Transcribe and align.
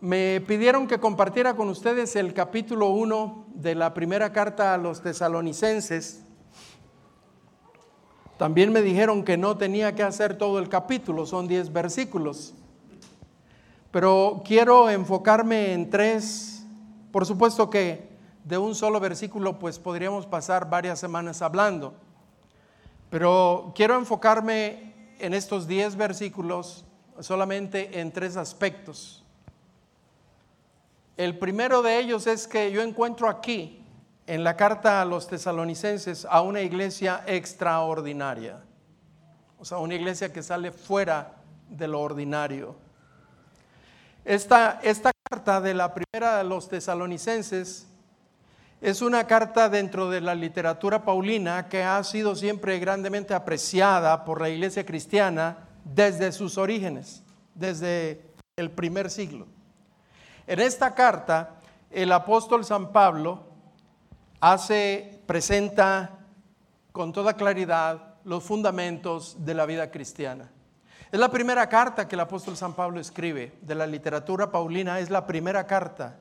Me 0.00 0.40
pidieron 0.40 0.86
que 0.86 0.98
compartiera 0.98 1.54
con 1.56 1.68
ustedes 1.68 2.16
el 2.16 2.32
capítulo 2.32 2.88
1 2.88 3.48
de 3.52 3.74
la 3.74 3.92
primera 3.92 4.32
carta 4.32 4.72
a 4.72 4.78
los 4.78 5.02
tesalonicenses. 5.02 6.22
También 8.38 8.72
me 8.72 8.80
dijeron 8.80 9.22
que 9.24 9.36
no 9.36 9.58
tenía 9.58 9.94
que 9.94 10.02
hacer 10.02 10.38
todo 10.38 10.58
el 10.58 10.70
capítulo, 10.70 11.26
son 11.26 11.46
10 11.46 11.74
versículos. 11.74 12.54
Pero 13.90 14.40
quiero 14.42 14.88
enfocarme 14.88 15.74
en 15.74 15.90
tres. 15.90 16.64
Por 17.12 17.26
supuesto 17.26 17.68
que 17.68 18.08
de 18.44 18.56
un 18.56 18.74
solo 18.74 19.00
versículo 19.00 19.58
pues 19.58 19.78
podríamos 19.78 20.24
pasar 20.24 20.70
varias 20.70 20.98
semanas 20.98 21.42
hablando. 21.42 21.92
Pero 23.10 23.72
quiero 23.74 23.96
enfocarme 23.96 25.14
en 25.18 25.34
estos 25.34 25.68
10 25.68 25.96
versículos 25.96 26.86
solamente 27.18 28.00
en 28.00 28.12
tres 28.12 28.38
aspectos. 28.38 29.19
El 31.20 31.36
primero 31.36 31.82
de 31.82 31.98
ellos 31.98 32.26
es 32.26 32.48
que 32.48 32.72
yo 32.72 32.80
encuentro 32.80 33.28
aquí, 33.28 33.84
en 34.26 34.42
la 34.42 34.56
carta 34.56 35.02
a 35.02 35.04
los 35.04 35.28
tesalonicenses, 35.28 36.24
a 36.24 36.40
una 36.40 36.62
iglesia 36.62 37.22
extraordinaria. 37.26 38.64
O 39.58 39.66
sea, 39.66 39.76
una 39.76 39.96
iglesia 39.96 40.32
que 40.32 40.42
sale 40.42 40.72
fuera 40.72 41.32
de 41.68 41.88
lo 41.88 42.00
ordinario. 42.00 42.74
Esta, 44.24 44.80
esta 44.82 45.12
carta 45.28 45.60
de 45.60 45.74
la 45.74 45.92
primera 45.92 46.38
de 46.38 46.44
los 46.44 46.70
tesalonicenses 46.70 47.86
es 48.80 49.02
una 49.02 49.26
carta 49.26 49.68
dentro 49.68 50.08
de 50.08 50.22
la 50.22 50.34
literatura 50.34 51.04
paulina 51.04 51.68
que 51.68 51.82
ha 51.82 52.02
sido 52.02 52.34
siempre 52.34 52.78
grandemente 52.78 53.34
apreciada 53.34 54.24
por 54.24 54.40
la 54.40 54.48
iglesia 54.48 54.86
cristiana 54.86 55.68
desde 55.84 56.32
sus 56.32 56.56
orígenes, 56.56 57.22
desde 57.54 58.22
el 58.56 58.70
primer 58.70 59.10
siglo. 59.10 59.59
En 60.46 60.60
esta 60.60 60.94
carta, 60.94 61.56
el 61.90 62.12
apóstol 62.12 62.64
San 62.64 62.92
Pablo 62.92 63.44
hace, 64.40 65.20
presenta 65.26 66.18
con 66.92 67.12
toda 67.12 67.34
claridad 67.34 68.14
los 68.24 68.42
fundamentos 68.44 69.44
de 69.44 69.54
la 69.54 69.66
vida 69.66 69.90
cristiana. 69.90 70.50
Es 71.10 71.18
la 71.18 71.30
primera 71.30 71.68
carta 71.68 72.06
que 72.06 72.14
el 72.14 72.20
apóstol 72.20 72.56
San 72.56 72.74
Pablo 72.74 73.00
escribe 73.00 73.54
de 73.62 73.74
la 73.74 73.86
literatura 73.86 74.50
paulina, 74.50 75.00
es 75.00 75.10
la 75.10 75.26
primera 75.26 75.66
carta 75.66 76.20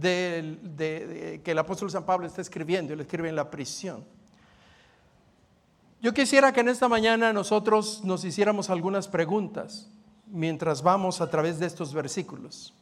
que 0.00 1.42
el 1.44 1.58
apóstol 1.58 1.90
San 1.90 2.04
Pablo 2.04 2.26
está 2.26 2.40
escribiendo, 2.40 2.92
y 2.92 2.96
lo 2.96 3.02
escribe 3.02 3.28
en 3.28 3.36
la 3.36 3.50
prisión. 3.50 4.04
Yo 6.00 6.14
quisiera 6.14 6.52
que 6.52 6.60
en 6.60 6.68
esta 6.68 6.88
mañana 6.88 7.32
nosotros 7.32 8.02
nos 8.04 8.24
hiciéramos 8.24 8.70
algunas 8.70 9.06
preguntas 9.06 9.90
mientras 10.26 10.82
vamos 10.82 11.20
a 11.20 11.28
través 11.28 11.58
de 11.58 11.66
estos 11.66 11.92
versículos. 11.92 12.72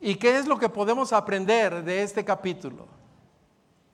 ¿Y 0.00 0.16
qué 0.16 0.38
es 0.38 0.46
lo 0.46 0.58
que 0.58 0.68
podemos 0.68 1.12
aprender 1.12 1.82
de 1.82 2.02
este 2.02 2.24
capítulo? 2.24 2.86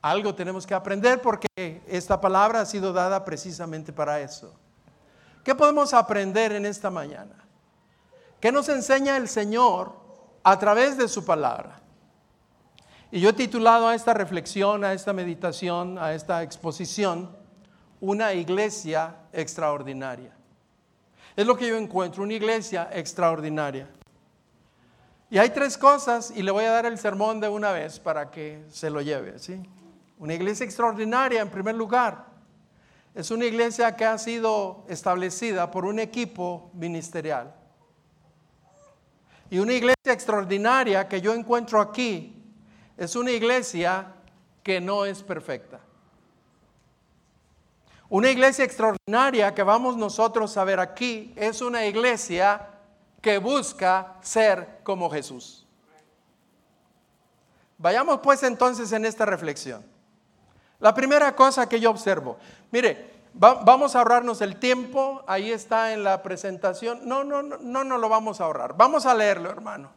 Algo 0.01 0.35
tenemos 0.35 0.67
que 0.67 0.73
aprender 0.73 1.21
porque 1.21 1.47
esta 1.87 2.19
palabra 2.19 2.61
ha 2.61 2.65
sido 2.65 2.91
dada 2.91 3.23
precisamente 3.23 3.93
para 3.93 4.19
eso. 4.19 4.53
¿Qué 5.43 5.55
podemos 5.55 5.93
aprender 5.93 6.51
en 6.51 6.65
esta 6.65 6.89
mañana? 6.89 7.35
¿Qué 8.39 8.51
nos 8.51 8.67
enseña 8.67 9.15
el 9.15 9.29
Señor 9.29 9.93
a 10.43 10.59
través 10.59 10.97
de 10.97 11.07
su 11.07 11.23
palabra? 11.23 11.79
Y 13.11 13.21
yo 13.21 13.29
he 13.29 13.33
titulado 13.33 13.87
a 13.87 13.95
esta 13.95 14.13
reflexión, 14.13 14.83
a 14.83 14.91
esta 14.91 15.13
meditación, 15.13 15.97
a 15.97 16.13
esta 16.13 16.43
exposición, 16.43 17.29
una 18.01 18.33
iglesia 18.33 19.15
extraordinaria. 19.31 20.35
Es 21.35 21.45
lo 21.47 21.55
que 21.55 21.67
yo 21.67 21.77
encuentro, 21.77 22.23
una 22.23 22.33
iglesia 22.33 22.89
extraordinaria. 22.91 23.87
Y 25.29 25.37
hay 25.37 25.49
tres 25.49 25.77
cosas, 25.77 26.31
y 26.35 26.43
le 26.43 26.51
voy 26.51 26.65
a 26.65 26.71
dar 26.71 26.85
el 26.85 26.97
sermón 26.97 27.39
de 27.39 27.49
una 27.49 27.71
vez 27.71 27.99
para 27.99 28.29
que 28.29 28.63
se 28.69 28.89
lo 28.89 29.01
lleve. 29.01 29.39
¿sí? 29.39 29.61
Una 30.19 30.33
iglesia 30.33 30.63
extraordinaria, 30.65 31.41
en 31.41 31.49
primer 31.49 31.75
lugar. 31.75 32.25
Es 33.15 33.31
una 33.31 33.45
iglesia 33.45 33.95
que 33.95 34.05
ha 34.05 34.17
sido 34.17 34.85
establecida 34.87 35.69
por 35.69 35.85
un 35.85 35.99
equipo 35.99 36.71
ministerial. 36.73 37.53
Y 39.49 39.59
una 39.59 39.73
iglesia 39.73 40.11
extraordinaria 40.11 41.07
que 41.07 41.21
yo 41.21 41.33
encuentro 41.33 41.79
aquí 41.79 42.43
es 42.97 43.15
una 43.15 43.31
iglesia 43.31 44.13
que 44.63 44.81
no 44.81 45.05
es 45.05 45.21
perfecta. 45.21 45.79
Una 48.09 48.29
iglesia 48.29 48.65
extraordinaria 48.65 49.53
que 49.53 49.63
vamos 49.63 49.97
nosotros 49.97 50.55
a 50.57 50.63
ver 50.63 50.79
aquí 50.79 51.33
es 51.35 51.61
una 51.61 51.85
iglesia 51.85 52.67
que 53.23 53.37
busca 53.37 54.17
ser 54.21 54.81
como 54.83 55.09
Jesús. 55.09 55.65
Vayamos 57.77 58.19
pues 58.21 58.43
entonces 58.43 58.91
en 58.91 59.05
esta 59.05 59.25
reflexión. 59.25 59.83
La 60.79 60.93
primera 60.93 61.33
cosa 61.33 61.69
que 61.69 61.79
yo 61.79 61.89
observo, 61.89 62.37
mire, 62.69 63.11
vamos 63.33 63.95
a 63.95 63.99
ahorrarnos 63.99 64.41
el 64.41 64.57
tiempo, 64.57 65.23
ahí 65.25 65.51
está 65.51 65.93
en 65.93 66.03
la 66.03 66.21
presentación. 66.21 66.99
No, 67.07 67.23
no, 67.23 67.41
no, 67.41 67.57
no, 67.59 67.85
no 67.85 67.97
lo 67.97 68.09
vamos 68.09 68.41
a 68.41 68.43
ahorrar. 68.43 68.75
Vamos 68.75 69.05
a 69.05 69.13
leerlo, 69.13 69.49
hermano. 69.49 69.89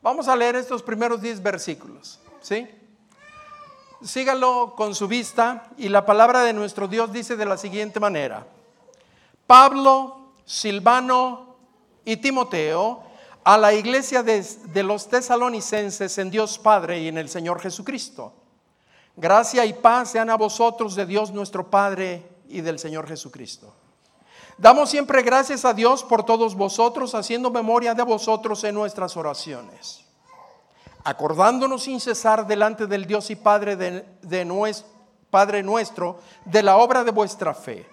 Vamos 0.00 0.28
a 0.28 0.36
leer 0.36 0.54
estos 0.54 0.84
primeros 0.84 1.20
10 1.20 1.42
versículos, 1.42 2.20
¿sí? 2.40 2.68
Sígalo 4.02 4.74
con 4.76 4.94
su 4.94 5.08
vista 5.08 5.64
y 5.76 5.88
la 5.88 6.06
palabra 6.06 6.44
de 6.44 6.52
nuestro 6.52 6.86
Dios 6.86 7.12
dice 7.12 7.34
de 7.34 7.44
la 7.44 7.56
siguiente 7.56 7.98
manera. 7.98 8.46
Pablo, 9.48 10.34
Silvano, 10.44 11.51
y 12.04 12.16
Timoteo 12.16 13.02
a 13.44 13.58
la 13.58 13.72
iglesia 13.74 14.22
de, 14.22 14.82
los 14.82 15.08
tesalonicenses 15.08 16.16
en 16.18 16.30
Dios 16.30 16.58
Padre 16.58 17.00
y 17.00 17.08
en 17.08 17.18
el 17.18 17.28
Señor 17.28 17.60
Jesucristo. 17.60 18.32
Gracia 19.16 19.64
y 19.64 19.72
paz 19.72 20.12
sean 20.12 20.30
a 20.30 20.36
vosotros 20.36 20.94
de 20.94 21.06
Dios 21.06 21.32
nuestro 21.32 21.68
Padre 21.68 22.26
y 22.48 22.60
del 22.60 22.78
Señor 22.78 23.08
Jesucristo. 23.08 23.74
Damos 24.58 24.90
siempre 24.90 25.22
gracias 25.22 25.64
a 25.64 25.74
Dios 25.74 26.04
por 26.04 26.24
todos 26.24 26.54
vosotros, 26.54 27.14
haciendo 27.14 27.50
memoria 27.50 27.94
de 27.94 28.02
vosotros 28.02 28.62
en 28.64 28.74
nuestras 28.74 29.16
oraciones, 29.16 30.04
acordándonos 31.04 31.82
sin 31.82 32.00
cesar 32.00 32.46
delante 32.46 32.86
del 32.86 33.06
Dios 33.06 33.30
y 33.30 33.36
Padre 33.36 33.76
de, 33.76 34.04
de 34.22 34.44
nuestro, 34.44 34.88
Padre 35.30 35.62
nuestro, 35.62 36.20
de 36.44 36.62
la 36.62 36.76
obra 36.76 37.02
de 37.02 37.10
vuestra 37.10 37.54
fe, 37.54 37.88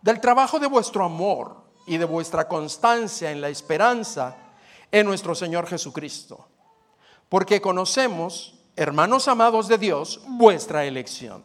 del 0.00 0.20
trabajo 0.20 0.58
de 0.58 0.66
vuestro 0.66 1.04
amor 1.04 1.61
y 1.86 1.96
de 1.96 2.04
vuestra 2.04 2.48
constancia 2.48 3.30
en 3.30 3.40
la 3.40 3.48
esperanza 3.48 4.36
en 4.90 5.06
nuestro 5.06 5.34
Señor 5.34 5.66
Jesucristo. 5.66 6.46
Porque 7.28 7.60
conocemos, 7.60 8.54
hermanos 8.76 9.26
amados 9.28 9.68
de 9.68 9.78
Dios, 9.78 10.20
vuestra 10.26 10.84
elección. 10.84 11.42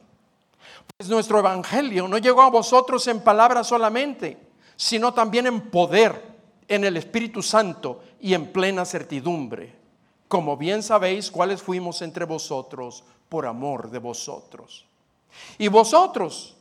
Pues 0.98 1.10
nuestro 1.10 1.40
Evangelio 1.40 2.08
no 2.08 2.18
llegó 2.18 2.42
a 2.42 2.50
vosotros 2.50 3.08
en 3.08 3.22
palabras 3.22 3.68
solamente, 3.68 4.38
sino 4.76 5.14
también 5.14 5.48
en 5.48 5.62
poder, 5.70 6.22
en 6.68 6.84
el 6.84 6.98
Espíritu 6.98 7.42
Santo 7.42 8.04
y 8.20 8.34
en 8.34 8.52
plena 8.52 8.84
certidumbre. 8.84 9.76
Como 10.28 10.58
bien 10.58 10.84
sabéis 10.84 11.32
cuáles 11.32 11.62
fuimos 11.62 12.02
entre 12.02 12.26
vosotros 12.26 13.06
por 13.30 13.46
amor 13.46 13.90
de 13.90 14.00
vosotros. 14.00 14.86
Y 15.58 15.70
vosotros, 15.70 16.57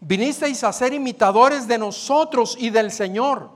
vinisteis 0.00 0.62
a 0.64 0.72
ser 0.72 0.92
imitadores 0.92 1.66
de 1.66 1.78
nosotros 1.78 2.56
y 2.58 2.70
del 2.70 2.90
Señor, 2.90 3.50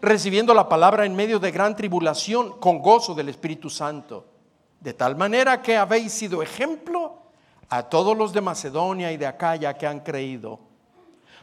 recibiendo 0.00 0.54
la 0.54 0.68
palabra 0.68 1.06
en 1.06 1.14
medio 1.14 1.38
de 1.38 1.50
gran 1.50 1.76
tribulación 1.76 2.58
con 2.58 2.80
gozo 2.80 3.14
del 3.14 3.28
Espíritu 3.28 3.70
Santo, 3.70 4.26
de 4.80 4.94
tal 4.94 5.16
manera 5.16 5.62
que 5.62 5.76
habéis 5.76 6.12
sido 6.12 6.42
ejemplo 6.42 7.18
a 7.68 7.82
todos 7.84 8.16
los 8.16 8.32
de 8.32 8.40
Macedonia 8.40 9.12
y 9.12 9.16
de 9.16 9.26
Acaya 9.26 9.74
que 9.74 9.86
han 9.86 10.00
creído. 10.00 10.60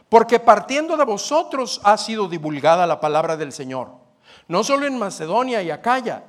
Porque 0.08 0.38
partiendo 0.38 0.96
de 0.96 1.04
vosotros 1.04 1.80
ha 1.84 1.96
sido 1.96 2.28
divulgada 2.28 2.86
la 2.86 3.00
palabra 3.00 3.36
del 3.36 3.52
Señor, 3.52 3.90
no 4.48 4.62
solo 4.62 4.86
en 4.86 4.98
Macedonia 4.98 5.62
y 5.62 5.70
Acaya, 5.70 6.24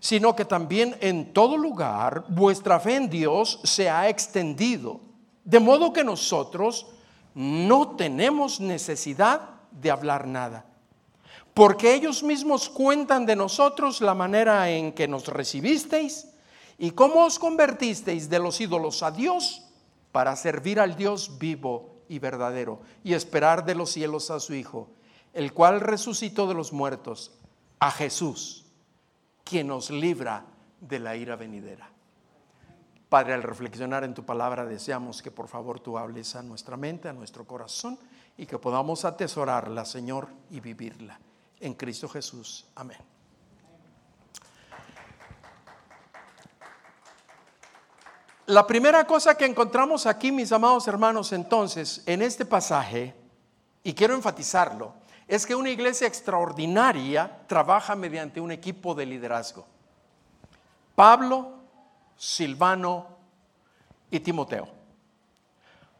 sino 0.00 0.34
que 0.36 0.44
también 0.44 0.96
en 1.00 1.32
todo 1.32 1.56
lugar 1.56 2.24
vuestra 2.28 2.78
fe 2.80 2.96
en 2.96 3.08
Dios 3.08 3.60
se 3.64 3.90
ha 3.90 4.08
extendido, 4.08 5.00
de 5.44 5.60
modo 5.60 5.92
que 5.92 6.04
nosotros, 6.04 6.86
no 7.34 7.96
tenemos 7.96 8.60
necesidad 8.60 9.50
de 9.70 9.90
hablar 9.90 10.26
nada. 10.26 10.64
Porque 11.54 11.94
ellos 11.94 12.22
mismos 12.22 12.68
cuentan 12.68 13.26
de 13.26 13.36
nosotros 13.36 14.00
la 14.00 14.14
manera 14.14 14.70
en 14.70 14.92
que 14.92 15.08
nos 15.08 15.26
recibisteis 15.26 16.28
y 16.78 16.92
cómo 16.92 17.24
os 17.24 17.38
convertisteis 17.38 18.30
de 18.30 18.38
los 18.38 18.60
ídolos 18.60 19.02
a 19.02 19.10
Dios 19.10 19.64
para 20.12 20.36
servir 20.36 20.78
al 20.78 20.96
Dios 20.96 21.38
vivo 21.38 21.96
y 22.08 22.18
verdadero 22.18 22.80
y 23.02 23.14
esperar 23.14 23.64
de 23.64 23.74
los 23.74 23.90
cielos 23.90 24.30
a 24.30 24.40
su 24.40 24.54
Hijo, 24.54 24.88
el 25.32 25.52
cual 25.52 25.80
resucitó 25.80 26.46
de 26.46 26.54
los 26.54 26.72
muertos, 26.72 27.32
a 27.80 27.90
Jesús, 27.90 28.64
quien 29.44 29.68
nos 29.68 29.90
libra 29.90 30.44
de 30.80 30.98
la 30.98 31.16
ira 31.16 31.36
venidera. 31.36 31.90
Padre, 33.08 33.32
al 33.32 33.42
reflexionar 33.42 34.04
en 34.04 34.12
tu 34.12 34.24
palabra, 34.24 34.66
deseamos 34.66 35.22
que 35.22 35.30
por 35.30 35.48
favor 35.48 35.80
tú 35.80 35.96
hables 35.96 36.36
a 36.36 36.42
nuestra 36.42 36.76
mente, 36.76 37.08
a 37.08 37.12
nuestro 37.12 37.46
corazón, 37.46 37.98
y 38.36 38.44
que 38.46 38.58
podamos 38.58 39.04
atesorarla, 39.04 39.84
Señor, 39.84 40.28
y 40.50 40.60
vivirla. 40.60 41.18
En 41.60 41.74
Cristo 41.74 42.08
Jesús. 42.08 42.66
Amén. 42.74 42.98
La 48.46 48.66
primera 48.66 49.06
cosa 49.06 49.36
que 49.36 49.44
encontramos 49.44 50.06
aquí, 50.06 50.32
mis 50.32 50.52
amados 50.52 50.88
hermanos, 50.88 51.32
entonces, 51.32 52.02
en 52.06 52.22
este 52.22 52.46
pasaje, 52.46 53.14
y 53.82 53.92
quiero 53.92 54.14
enfatizarlo, 54.14 54.94
es 55.26 55.44
que 55.44 55.54
una 55.54 55.68
iglesia 55.68 56.06
extraordinaria 56.06 57.40
trabaja 57.46 57.94
mediante 57.94 58.40
un 58.40 58.50
equipo 58.50 58.94
de 58.94 59.04
liderazgo. 59.04 59.66
Pablo, 60.94 61.57
Silvano 62.18 63.06
y 64.10 64.18
Timoteo. 64.18 64.68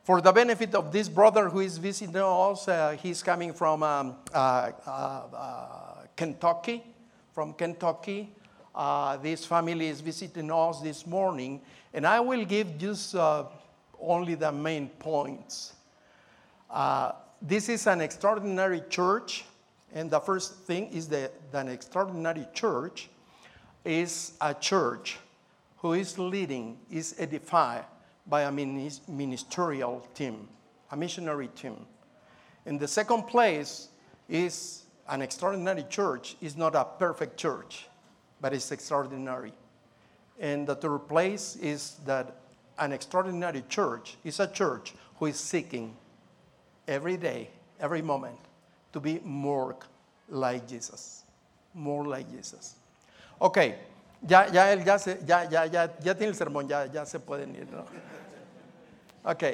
For 0.02 0.20
the 0.20 0.32
benefit 0.32 0.74
of 0.74 0.90
this 0.90 1.08
brother 1.08 1.48
who 1.48 1.60
is 1.60 1.78
visiting 1.78 2.16
us, 2.16 2.66
uh, 2.66 2.96
he's 3.00 3.22
coming 3.22 3.52
from 3.52 3.82
um, 3.82 4.16
uh, 4.34 4.72
uh, 4.86 4.90
uh 4.90 5.94
Kentucky, 6.16 6.82
from 7.32 7.52
Kentucky. 7.52 8.34
Uh, 8.74 9.18
this 9.18 9.44
family 9.44 9.86
is 9.86 10.00
visiting 10.00 10.50
us 10.50 10.80
this 10.80 11.06
morning, 11.06 11.60
and 11.92 12.06
I 12.06 12.20
will 12.20 12.44
give 12.44 12.78
just 12.78 13.14
uh, 13.14 13.44
only 14.00 14.34
the 14.34 14.50
main 14.50 14.88
points. 14.88 15.74
this 17.40 17.68
is 17.68 17.86
an 17.86 18.00
extraordinary 18.00 18.82
church, 18.88 19.44
and 19.92 20.10
the 20.10 20.20
first 20.20 20.54
thing 20.66 20.88
is 20.90 21.06
that 21.08 21.32
an 21.52 21.68
extraordinary 21.68 22.46
church 22.54 23.10
is 23.84 24.32
a 24.40 24.54
church 24.54 25.18
who 25.78 25.92
is 25.92 26.18
leading, 26.18 26.78
is 26.90 27.14
edified 27.18 27.84
by 28.26 28.42
a 28.42 28.52
ministerial 28.52 30.06
team, 30.14 30.48
a 30.90 30.96
missionary 30.96 31.48
team. 31.48 31.86
In 32.66 32.78
the 32.78 32.88
second 32.88 33.22
place 33.24 33.88
is 34.28 34.84
an 35.08 35.22
extraordinary 35.22 35.84
church 35.88 36.36
is 36.40 36.56
not 36.56 36.74
a 36.74 36.84
perfect 36.84 37.36
church, 37.38 37.86
but 38.40 38.52
it's 38.52 38.70
extraordinary. 38.70 39.52
And 40.38 40.66
the 40.66 40.74
third 40.74 41.08
place 41.08 41.56
is 41.56 41.96
that 42.04 42.36
an 42.78 42.92
extraordinary 42.92 43.64
church 43.68 44.16
is 44.24 44.38
a 44.40 44.46
church 44.46 44.94
who 45.16 45.26
is 45.26 45.40
seeking 45.40 45.96
every 46.86 47.16
day, 47.16 47.50
every 47.80 48.02
moment, 48.02 48.38
to 48.92 49.00
be 49.00 49.20
more 49.24 49.76
like 50.28 50.68
Jesus. 50.68 51.24
More 51.74 52.06
like 52.06 52.30
Jesus. 52.30 52.76
Ok, 53.40 53.76
ya, 54.22 54.48
ya, 54.48 54.72
él 54.72 54.84
ya, 54.84 54.98
se, 54.98 55.20
ya, 55.24 55.48
ya, 55.48 55.66
ya, 55.66 55.98
ya 55.98 56.14
tiene 56.14 56.30
el 56.30 56.36
sermón, 56.36 56.68
ya, 56.68 56.86
ya 56.86 57.06
se 57.06 57.20
pueden 57.20 57.54
ir. 57.54 57.68
¿no? 57.70 57.84
Ok. 59.30 59.44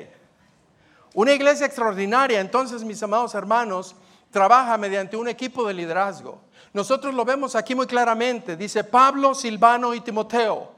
Una 1.15 1.33
iglesia 1.33 1.67
extraordinaria, 1.67 2.41
entonces, 2.41 2.83
mis 2.83 3.03
amados 3.03 3.35
hermanos, 3.35 3.95
trabaja 4.31 4.77
mediante 4.77 5.17
un 5.17 5.29
equipo 5.29 5.67
de 5.67 5.75
liderazgo. 5.75 6.41
Nosotros 6.73 7.15
lo 7.15 7.25
vemos 7.25 7.55
aquí 7.55 7.75
muy 7.75 7.87
claramente. 7.87 8.57
Dice 8.57 8.83
Pablo, 8.83 9.35
Silvano 9.35 9.95
y 9.95 10.01
Timoteo. 10.01 10.73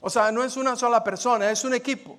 O 0.00 0.08
sea, 0.08 0.32
no 0.32 0.42
es 0.42 0.56
una 0.56 0.76
sola 0.76 1.04
persona, 1.04 1.50
es 1.50 1.62
un 1.62 1.74
equipo. 1.74 2.18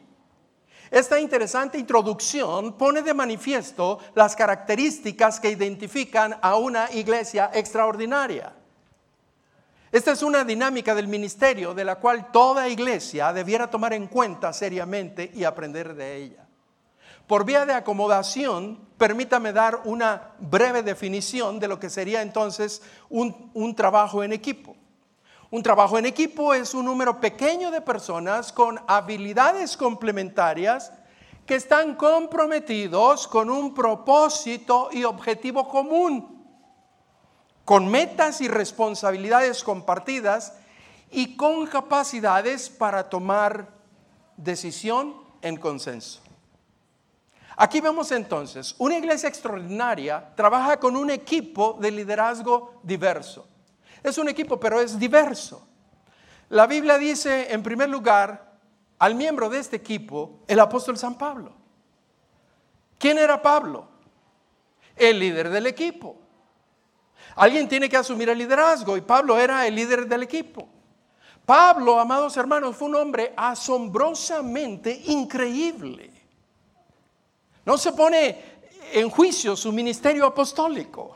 Esta 0.92 1.20
interesante 1.20 1.80
introducción 1.80 2.74
pone 2.74 3.02
de 3.02 3.14
manifiesto 3.14 3.98
las 4.14 4.36
características 4.36 5.40
que 5.40 5.50
identifican 5.50 6.38
a 6.42 6.58
una 6.58 6.92
iglesia 6.92 7.50
extraordinaria. 7.54 8.54
Esta 9.92 10.14
es 10.14 10.24
una 10.24 10.46
dinámica 10.46 10.96
del 10.96 11.10
ministerio 11.10 11.74
de 11.74 11.84
la 11.84 11.98
cual 11.98 12.32
toda 12.32 12.70
iglesia 12.70 13.34
debiera 13.34 13.70
tomar 13.70 13.92
en 13.92 14.08
cuenta 14.08 14.54
seriamente 14.54 15.30
y 15.34 15.44
aprender 15.44 15.96
de 15.96 16.16
ella. 16.16 16.48
Por 17.28 17.44
vía 17.44 17.66
de 17.66 17.74
acomodación, 17.74 18.80
permítame 18.98 19.52
dar 19.52 19.82
una 19.84 20.32
breve 20.40 20.82
definición 20.82 21.60
de 21.60 21.68
lo 21.68 21.78
que 21.78 21.90
sería 21.90 22.22
entonces 22.22 22.82
un, 23.10 23.52
un 23.54 23.76
trabajo 23.76 24.24
en 24.24 24.32
equipo. 24.32 24.78
Un 25.50 25.62
trabajo 25.62 25.98
en 25.98 26.06
equipo 26.06 26.54
es 26.54 26.74
un 26.74 26.86
número 26.86 27.20
pequeño 27.20 27.70
de 27.70 27.82
personas 27.82 28.54
con 28.54 28.80
habilidades 28.88 29.76
complementarias 29.76 30.94
que 31.46 31.56
están 31.56 31.96
comprometidos 31.96 33.28
con 33.28 33.50
un 33.50 33.74
propósito 33.74 34.88
y 34.94 35.04
objetivo 35.04 35.68
común, 35.68 36.41
con 37.66 37.90
metas 37.90 38.42
y 38.42 38.48
responsabilidades 38.48 39.64
compartidas 39.64 40.54
y 41.10 41.36
con 41.36 41.68
capacidades 41.68 42.70
para 42.70 43.10
tomar 43.10 43.68
decisión 44.38 45.16
en 45.42 45.58
consenso. 45.58 46.22
Aquí 47.58 47.82
vemos 47.82 48.12
entonces, 48.12 48.74
una 48.78 48.98
iglesia 48.98 49.30
extraordinaria 49.30 50.34
trabaja 50.36 50.78
con 50.78 50.96
un 50.96 51.12
equipo 51.12 51.78
de 51.80 51.92
liderazgo 51.92 52.80
diverso. 52.82 53.48
Es 54.02 54.18
un 54.18 54.30
equipo, 54.30 54.60
pero 54.60 54.80
es 54.80 54.98
diverso. 54.98 55.68
La 56.50 56.66
Biblia 56.66 56.98
dice, 56.98 57.54
en 57.54 57.62
primer 57.62 57.90
lugar, 57.90 58.52
al 58.98 59.16
miembro 59.16 59.50
de 59.50 59.60
este 59.60 59.76
equipo, 59.76 60.40
el 60.48 60.60
apóstol 60.60 60.98
San 60.98 61.18
Pablo. 61.18 61.54
¿Quién 62.98 63.18
era 63.18 63.42
Pablo? 63.42 63.88
El 64.96 65.20
líder 65.20 65.50
del 65.50 65.68
equipo. 65.68 66.21
Alguien 67.36 67.68
tiene 67.68 67.90
que 67.90 67.98
asumir 67.98 68.30
el 68.30 68.38
liderazgo 68.38 68.98
y 68.98 69.02
Pablo 69.02 69.38
era 69.38 69.66
el 69.66 69.76
líder 69.76 70.08
del 70.08 70.24
equipo. 70.24 70.68
Pablo, 71.46 72.00
amados 72.00 72.38
hermanos, 72.38 72.76
fue 72.76 72.90
un 72.90 72.96
hombre 72.96 73.34
asombrosamente 73.36 75.02
increíble. 75.08 76.12
No 77.66 77.78
se 77.78 77.92
pone 77.94 78.52
en 78.94 79.10
juicio 79.10 79.56
su 79.56 79.72
ministerio 79.72 80.26
apostólico. 80.26 81.16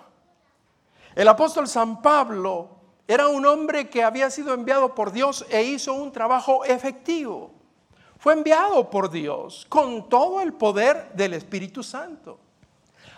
El 1.13 1.27
apóstol 1.27 1.67
San 1.67 2.01
Pablo 2.01 2.69
era 3.07 3.27
un 3.27 3.45
hombre 3.45 3.89
que 3.89 4.03
había 4.03 4.29
sido 4.29 4.53
enviado 4.53 4.95
por 4.95 5.11
Dios 5.11 5.45
e 5.49 5.63
hizo 5.63 5.93
un 5.93 6.11
trabajo 6.11 6.65
efectivo. 6.65 7.51
Fue 8.17 8.33
enviado 8.33 8.89
por 8.89 9.11
Dios 9.11 9.65
con 9.69 10.09
todo 10.09 10.41
el 10.41 10.53
poder 10.53 11.11
del 11.13 11.33
Espíritu 11.33 11.83
Santo. 11.83 12.39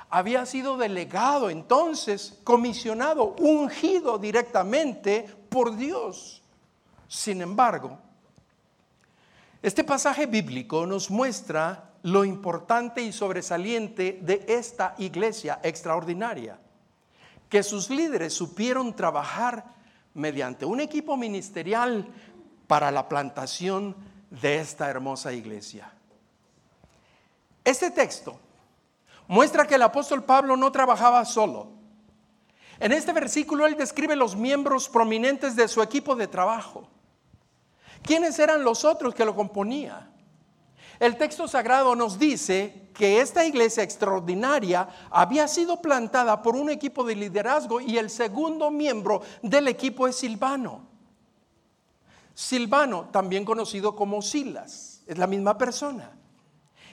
Había 0.09 0.45
sido 0.45 0.77
delegado 0.77 1.49
entonces, 1.49 2.39
comisionado, 2.43 3.35
ungido 3.39 4.17
directamente 4.17 5.23
por 5.49 5.75
Dios. 5.75 6.41
Sin 7.07 7.41
embargo, 7.41 7.99
este 9.61 9.83
pasaje 9.83 10.25
bíblico 10.25 10.85
nos 10.85 11.09
muestra 11.09 11.91
lo 12.03 12.23
importante 12.23 13.01
y 13.01 13.11
sobresaliente 13.11 14.19
de 14.21 14.45
esta 14.47 14.95
iglesia 14.97 15.59
extraordinaria 15.63 16.59
que 17.49 17.63
sus 17.63 17.89
líderes 17.89 18.33
supieron 18.33 18.95
trabajar 18.95 19.65
mediante 20.13 20.65
un 20.65 20.79
equipo 20.79 21.17
ministerial 21.17 22.07
para 22.67 22.91
la 22.91 23.07
plantación 23.07 23.95
de 24.29 24.59
esta 24.59 24.89
hermosa 24.89 25.33
iglesia. 25.33 25.91
Este 27.63 27.91
texto 27.91 28.39
muestra 29.27 29.65
que 29.67 29.75
el 29.75 29.81
apóstol 29.81 30.23
Pablo 30.23 30.57
no 30.57 30.71
trabajaba 30.71 31.23
solo. 31.25 31.71
En 32.79 32.91
este 32.91 33.11
versículo 33.11 33.65
él 33.65 33.75
describe 33.75 34.15
los 34.15 34.35
miembros 34.35 34.87
prominentes 34.87 35.55
de 35.55 35.67
su 35.67 35.81
equipo 35.81 36.15
de 36.15 36.27
trabajo. 36.27 36.87
¿Quiénes 38.03 38.37
eran 38.39 38.63
los 38.63 38.85
otros 38.85 39.13
que 39.15 39.25
lo 39.25 39.35
componían? 39.35 40.15
El 40.99 41.17
texto 41.17 41.47
sagrado 41.47 41.95
nos 41.95 42.17
dice 42.17 42.89
que 42.93 43.21
esta 43.21 43.45
iglesia 43.45 43.83
extraordinaria 43.83 44.87
había 45.11 45.47
sido 45.47 45.81
plantada 45.81 46.41
por 46.41 46.55
un 46.55 46.69
equipo 46.69 47.03
de 47.03 47.15
liderazgo 47.15 47.79
y 47.79 47.97
el 47.97 48.09
segundo 48.09 48.71
miembro 48.71 49.21
del 49.43 49.67
equipo 49.67 50.07
es 50.07 50.15
Silvano. 50.15 50.87
Silvano, 52.33 53.09
también 53.11 53.45
conocido 53.45 53.95
como 53.95 54.21
Silas, 54.21 55.03
es 55.05 55.17
la 55.17 55.27
misma 55.27 55.57
persona. 55.57 56.11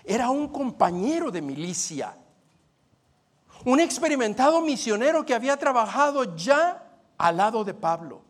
Era 0.04 0.28
un 0.28 0.48
compañero 0.48 1.30
de 1.30 1.40
milicia, 1.40 2.14
un 3.64 3.80
experimentado 3.80 4.60
misionero 4.60 5.24
que 5.24 5.34
había 5.34 5.56
trabajado 5.56 6.36
ya 6.36 6.82
al 7.16 7.36
lado 7.36 7.64
de 7.64 7.74
Pablo. 7.74 8.22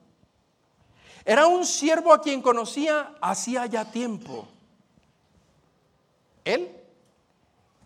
Era 1.25 1.47
un 1.47 1.65
siervo 1.65 2.13
a 2.13 2.21
quien 2.21 2.43
conocía 2.43 3.15
hacía 3.21 3.67
ya 3.67 3.91
tiempo. 3.91 4.47
Él 6.45 6.71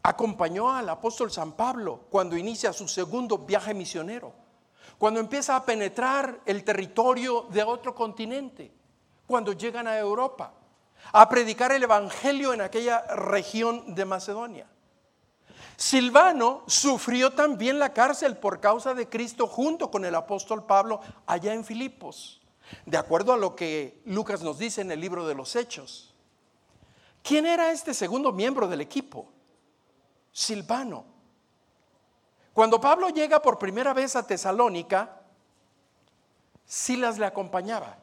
acompañó 0.02 0.70
al 0.74 0.88
apóstol 0.88 1.30
San 1.30 1.52
Pablo 1.52 2.00
cuando 2.10 2.36
inicia 2.36 2.72
su 2.72 2.88
segundo 2.88 3.38
viaje 3.38 3.74
misionero, 3.74 4.32
cuando 4.98 5.20
empieza 5.20 5.54
a 5.54 5.64
penetrar 5.64 6.40
el 6.44 6.64
territorio 6.64 7.46
de 7.50 7.62
otro 7.62 7.94
continente, 7.94 8.72
cuando 9.26 9.52
llegan 9.52 9.86
a 9.86 9.96
Europa, 9.96 10.52
a 11.12 11.28
predicar 11.28 11.70
el 11.72 11.84
Evangelio 11.84 12.52
en 12.52 12.60
aquella 12.60 13.02
región 13.14 13.94
de 13.94 14.04
Macedonia. 14.04 14.66
Silvano 15.78 16.64
sufrió 16.66 17.32
también 17.34 17.78
la 17.78 17.92
cárcel 17.92 18.36
por 18.36 18.58
causa 18.58 18.94
de 18.94 19.08
Cristo 19.08 19.46
junto 19.46 19.92
con 19.92 20.04
el 20.04 20.16
apóstol 20.16 20.66
Pablo 20.66 21.00
allá 21.24 21.54
en 21.54 21.64
Filipos, 21.64 22.40
de 22.84 22.98
acuerdo 22.98 23.32
a 23.32 23.36
lo 23.36 23.54
que 23.54 24.02
Lucas 24.04 24.42
nos 24.42 24.58
dice 24.58 24.80
en 24.80 24.90
el 24.90 25.00
libro 25.00 25.24
de 25.24 25.36
los 25.36 25.54
Hechos. 25.54 26.12
¿Quién 27.22 27.46
era 27.46 27.70
este 27.70 27.94
segundo 27.94 28.32
miembro 28.32 28.66
del 28.66 28.80
equipo? 28.80 29.28
Silvano. 30.32 31.04
Cuando 32.52 32.80
Pablo 32.80 33.10
llega 33.10 33.40
por 33.40 33.56
primera 33.56 33.94
vez 33.94 34.16
a 34.16 34.26
Tesalónica, 34.26 35.20
Silas 36.66 37.20
le 37.20 37.26
acompañaba. 37.26 37.98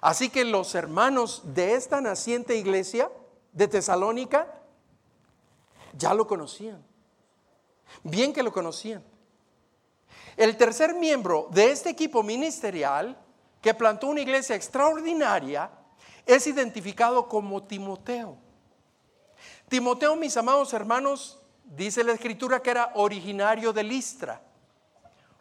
Así 0.00 0.30
que 0.30 0.44
los 0.44 0.76
hermanos 0.76 1.42
de 1.46 1.74
esta 1.74 2.00
naciente 2.00 2.54
iglesia 2.56 3.10
de 3.52 3.66
Tesalónica 3.66 4.54
ya 5.94 6.14
lo 6.14 6.28
conocían. 6.28 6.91
Bien 8.02 8.32
que 8.32 8.42
lo 8.42 8.52
conocían. 8.52 9.02
El 10.36 10.56
tercer 10.56 10.94
miembro 10.94 11.48
de 11.50 11.70
este 11.70 11.90
equipo 11.90 12.22
ministerial 12.22 13.18
que 13.60 13.74
plantó 13.74 14.08
una 14.08 14.20
iglesia 14.20 14.56
extraordinaria 14.56 15.70
es 16.26 16.46
identificado 16.46 17.28
como 17.28 17.62
Timoteo. 17.64 18.36
Timoteo, 19.68 20.16
mis 20.16 20.36
amados 20.36 20.72
hermanos, 20.72 21.38
dice 21.64 22.04
la 22.04 22.12
escritura 22.12 22.60
que 22.62 22.70
era 22.70 22.92
originario 22.94 23.72
de 23.72 23.82
Listra, 23.82 24.42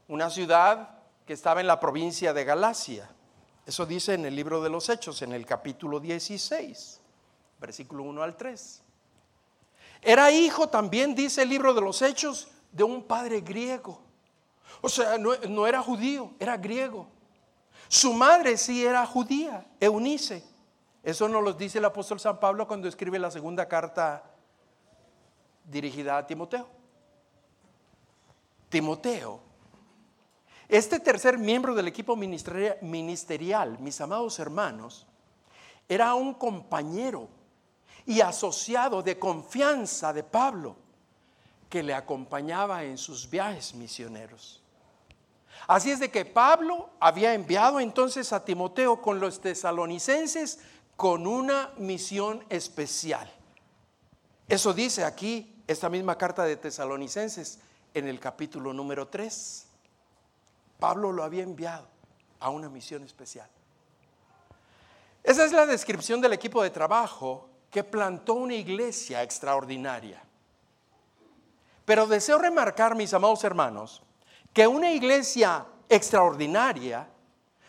una 0.08 0.30
ciudad 0.30 1.00
que 1.26 1.34
estaba 1.34 1.62
en 1.62 1.68
la 1.68 1.80
provincia 1.80 2.34
de 2.34 2.44
Galacia. 2.44 3.10
Eso 3.66 3.86
dice 3.86 4.14
en 4.14 4.26
el 4.26 4.36
libro 4.36 4.62
de 4.62 4.70
los 4.70 4.90
Hechos, 4.90 5.22
en 5.22 5.34
el 5.34 5.46
capítulo 5.46 6.00
16, 6.00 7.00
versículo 7.60 8.04
1 8.04 8.24
al 8.24 8.36
3. 8.36 8.84
Era 10.02 10.32
hijo 10.32 10.68
también, 10.68 11.14
dice 11.14 11.44
el 11.44 11.50
libro 11.50 11.74
de 11.74 11.82
los 11.82 12.02
Hechos, 12.02 12.50
de 12.72 12.84
un 12.84 13.04
padre 13.04 13.42
griego. 13.42 14.02
O 14.82 14.90
sea, 14.90 15.18
no, 15.18 15.68
era 15.68 15.82
judío, 15.82 16.32
era 16.40 16.58
griego. 16.58 17.08
Su 17.88 18.14
madre 18.14 18.58
sí 18.58 18.84
era 18.84 19.06
judía, 19.06 19.66
Eunice. 19.80 20.44
Eso 21.04 21.28
nos 21.28 21.44
lo 21.44 21.54
dice 21.54 21.78
el 21.78 21.86
apóstol 21.86 22.20
San 22.20 22.40
Pablo 22.40 22.68
cuando 22.68 22.88
escribe 22.88 23.20
la 23.20 23.30
segunda 23.30 23.68
carta 23.68 24.24
dirigida 25.66 26.18
a 26.18 26.26
Timoteo. 26.26 26.68
Timoteo, 28.70 29.42
este 30.70 31.00
tercer 31.00 31.38
miembro 31.38 31.76
del 31.76 31.88
equipo 31.88 32.16
ministerial, 32.16 33.78
mis 33.80 34.00
amados 34.00 34.40
hermanos, 34.40 35.06
era 35.90 36.14
un 36.16 36.34
compañero 36.34 37.28
y 38.06 38.22
asociado 38.22 39.02
de 39.02 39.18
confianza 39.20 40.14
de 40.14 40.24
Pablo 40.24 40.76
que 41.70 41.84
le 41.84 41.94
acompañaba 41.94 42.84
en 42.84 42.98
sus 42.98 43.30
viajes 43.30 43.74
misioneros. 43.74 44.62
Así 45.68 45.92
es 45.92 46.00
de 46.00 46.12
que 46.12 46.26
Pablo 46.26 46.90
había 47.00 47.34
enviado 47.34 47.80
entonces 47.80 48.34
a 48.34 48.44
Timoteo 48.44 49.02
con 49.02 49.20
los 49.20 49.42
tesalonicenses 49.42 50.60
con 50.96 51.26
una 51.26 51.72
misión 51.78 52.44
especial. 52.50 53.32
Eso 54.48 54.74
dice 54.74 55.06
aquí 55.06 55.64
esta 55.68 55.90
misma 55.90 56.18
carta 56.18 56.44
de 56.44 56.58
tesalonicenses 56.58 57.60
en 57.94 58.08
el 58.08 58.20
capítulo 58.20 58.74
número 58.74 59.08
3. 59.08 59.68
Pablo 60.80 61.12
lo 61.12 61.24
había 61.24 61.44
enviado 61.44 61.88
a 62.40 62.50
una 62.50 62.68
misión 62.68 63.04
especial. 63.04 63.48
Esa 65.24 65.46
es 65.46 65.52
la 65.52 65.66
descripción 65.66 66.20
del 66.20 66.34
equipo 66.34 66.64
de 66.64 66.72
trabajo 66.72 67.51
que 67.72 67.84
plantó 67.84 68.34
una 68.34 68.54
iglesia 68.54 69.24
extraordinaria. 69.24 70.22
Pero 71.86 72.06
deseo 72.06 72.38
remarcar, 72.38 72.96
mis 72.96 73.14
amados 73.14 73.44
hermanos, 73.44 74.04
que 74.54 74.68
una 74.68 74.92
iglesia 74.92 75.66
extraordinaria 75.90 77.08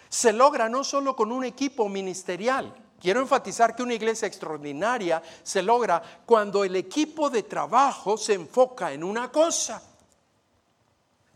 se 0.09 0.33
logra 0.33 0.69
no 0.69 0.85
solo 0.85 1.17
con 1.17 1.33
un 1.33 1.45
equipo 1.45 1.89
ministerial. 1.89 2.75
Quiero 3.01 3.21
enfatizar 3.21 3.75
que 3.75 3.83
una 3.83 3.95
iglesia 3.95 4.29
extraordinaria 4.29 5.23
se 5.43 5.63
logra 5.63 6.03
cuando 6.27 6.65
el 6.65 6.77
equipo 6.77 7.31
de 7.31 7.45
trabajo 7.45 8.17
se 8.17 8.35
enfoca 8.35 8.93
en 8.93 9.03
una 9.03 9.31
cosa. 9.31 9.83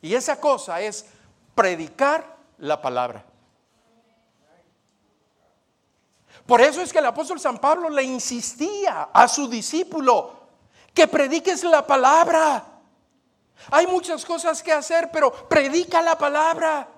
Y 0.03 0.15
esa 0.15 0.41
cosa 0.41 0.81
es 0.81 1.07
predicar 1.55 2.37
la 2.59 2.81
palabra. 2.81 3.25
Por 6.47 6.61
eso 6.61 6.81
es 6.81 6.93
que 6.93 7.01
el 7.01 7.07
apóstol 7.07 7.41
San 7.41 7.59
Pablo 7.59 7.91
le 7.91 8.05
insistía 8.05 9.09
a 9.13 9.27
su 9.27 9.49
discípulo 9.49 10.33
que 10.95 11.09
prediques 11.09 11.65
la 11.65 11.85
palabra. 11.85 12.65
Hay 13.71 13.87
muchas 13.87 14.25
cosas 14.25 14.63
que 14.63 14.73
hacer, 14.73 15.11
pero 15.13 15.33
predica 15.49 16.01
la 16.03 16.17
palabra. 16.17 16.89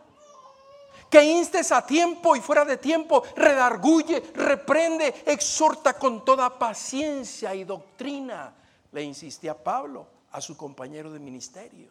Que 1.08 1.22
instes 1.22 1.72
a 1.72 1.86
tiempo 1.86 2.36
y 2.36 2.40
fuera 2.40 2.66
de 2.66 2.76
tiempo, 2.76 3.22
redarguye, 3.34 4.20
reprende, 4.34 5.22
exhorta 5.26 5.94
con 5.94 6.22
toda 6.24 6.58
paciencia 6.58 7.54
y 7.54 7.64
doctrina. 7.64 8.54
Le 8.92 9.02
insistía 9.02 9.56
Pablo 9.56 10.06
a 10.32 10.42
su 10.42 10.58
compañero 10.58 11.10
de 11.10 11.18
ministerio. 11.18 11.90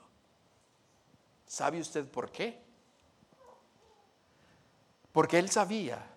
¿Sabe 1.47 1.79
usted 1.79 2.05
por 2.05 2.29
qué? 2.29 2.61
Porque 5.11 5.39
él 5.39 5.49
sabía 5.49 6.16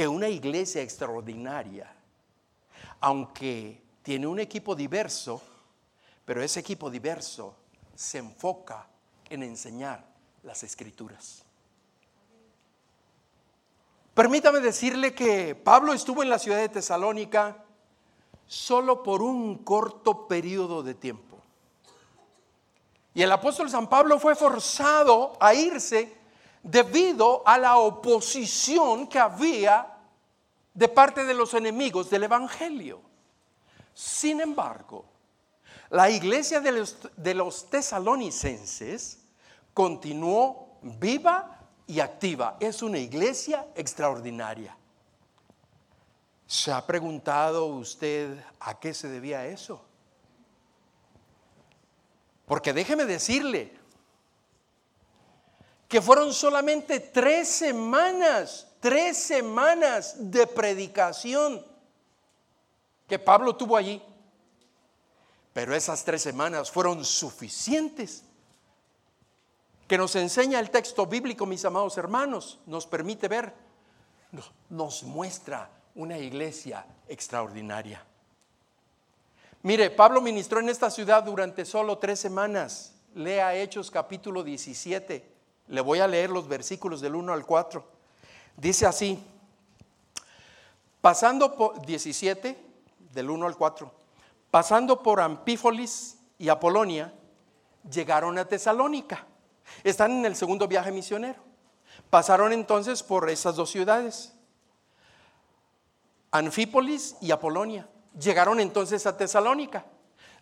que 0.00 0.08
una 0.08 0.30
iglesia 0.30 0.80
extraordinaria, 0.80 1.94
aunque 3.00 3.82
tiene 4.02 4.26
un 4.26 4.40
equipo 4.40 4.74
diverso, 4.74 5.42
pero 6.24 6.42
ese 6.42 6.60
equipo 6.60 6.88
diverso 6.88 7.54
se 7.94 8.16
enfoca 8.16 8.86
en 9.28 9.42
enseñar 9.42 10.02
las 10.42 10.62
escrituras. 10.62 11.44
Permítame 14.14 14.60
decirle 14.60 15.14
que 15.14 15.54
Pablo 15.54 15.92
estuvo 15.92 16.22
en 16.22 16.30
la 16.30 16.38
ciudad 16.38 16.56
de 16.56 16.70
Tesalónica 16.70 17.62
solo 18.46 19.02
por 19.02 19.20
un 19.20 19.58
corto 19.64 20.26
periodo 20.26 20.82
de 20.82 20.94
tiempo. 20.94 21.36
Y 23.12 23.20
el 23.20 23.30
apóstol 23.30 23.68
San 23.68 23.86
Pablo 23.86 24.18
fue 24.18 24.34
forzado 24.34 25.36
a 25.38 25.52
irse 25.52 26.19
debido 26.62 27.42
a 27.46 27.58
la 27.58 27.78
oposición 27.78 29.06
que 29.06 29.18
había 29.18 29.96
de 30.74 30.88
parte 30.88 31.24
de 31.24 31.34
los 31.34 31.54
enemigos 31.54 32.10
del 32.10 32.24
Evangelio. 32.24 33.00
Sin 33.94 34.40
embargo, 34.40 35.04
la 35.90 36.08
iglesia 36.08 36.60
de 36.60 37.34
los, 37.34 37.68
tesalonicenses 37.68 39.18
continuó 39.74 40.78
viva 40.82 41.58
y 41.86 42.00
activa. 42.00 42.56
Es 42.60 42.82
una 42.82 42.98
iglesia 42.98 43.66
extraordinaria. 43.74 44.76
¿Se 46.46 46.72
ha 46.72 46.86
preguntado 46.86 47.66
usted 47.66 48.42
a 48.60 48.78
qué 48.78 48.94
se 48.94 49.08
debía 49.08 49.46
eso? 49.46 49.84
Porque 52.46 52.72
déjeme 52.72 53.04
decirle 53.04 53.79
que 55.90 56.00
fueron 56.00 56.32
solamente 56.32 57.00
tres 57.00 57.48
semanas, 57.48 58.68
tres 58.78 59.18
semanas 59.18 60.14
de 60.30 60.46
predicación 60.46 61.66
que 63.08 63.18
Pablo 63.18 63.56
tuvo 63.56 63.76
allí. 63.76 64.00
Pero 65.52 65.74
esas 65.74 66.04
tres 66.04 66.22
semanas 66.22 66.70
fueron 66.70 67.04
suficientes. 67.04 68.22
Que 69.88 69.98
nos 69.98 70.14
enseña 70.14 70.60
el 70.60 70.70
texto 70.70 71.06
bíblico, 71.06 71.44
mis 71.44 71.64
amados 71.64 71.98
hermanos, 71.98 72.60
nos 72.66 72.86
permite 72.86 73.26
ver, 73.26 73.52
nos 74.68 75.02
muestra 75.02 75.68
una 75.96 76.16
iglesia 76.18 76.86
extraordinaria. 77.08 78.00
Mire, 79.64 79.90
Pablo 79.90 80.20
ministró 80.20 80.60
en 80.60 80.68
esta 80.68 80.88
ciudad 80.88 81.24
durante 81.24 81.64
solo 81.64 81.98
tres 81.98 82.20
semanas. 82.20 82.94
Lea 83.12 83.56
Hechos 83.56 83.90
capítulo 83.90 84.44
17. 84.44 85.39
Le 85.70 85.80
voy 85.80 86.00
a 86.00 86.08
leer 86.08 86.30
los 86.30 86.48
versículos 86.48 87.00
del 87.00 87.14
1 87.14 87.32
al 87.32 87.46
4. 87.46 87.84
Dice 88.56 88.86
así, 88.86 89.24
pasando 91.00 91.54
por 91.54 91.86
17, 91.86 92.58
del 93.12 93.30
1 93.30 93.46
al 93.46 93.56
4. 93.56 93.92
Pasando 94.50 95.00
por 95.00 95.20
Ampífolis 95.20 96.18
y 96.38 96.48
Apolonia, 96.48 97.14
llegaron 97.88 98.36
a 98.38 98.46
Tesalónica. 98.46 99.24
Están 99.84 100.10
en 100.10 100.26
el 100.26 100.34
segundo 100.34 100.66
viaje 100.66 100.90
misionero. 100.90 101.38
Pasaron 102.10 102.52
entonces 102.52 103.04
por 103.04 103.30
esas 103.30 103.54
dos 103.54 103.70
ciudades, 103.70 104.32
Anfípolis 106.32 107.16
y 107.20 107.30
Apolonia. 107.30 107.88
Llegaron 108.18 108.58
entonces 108.58 109.06
a 109.06 109.16
Tesalónica, 109.16 109.84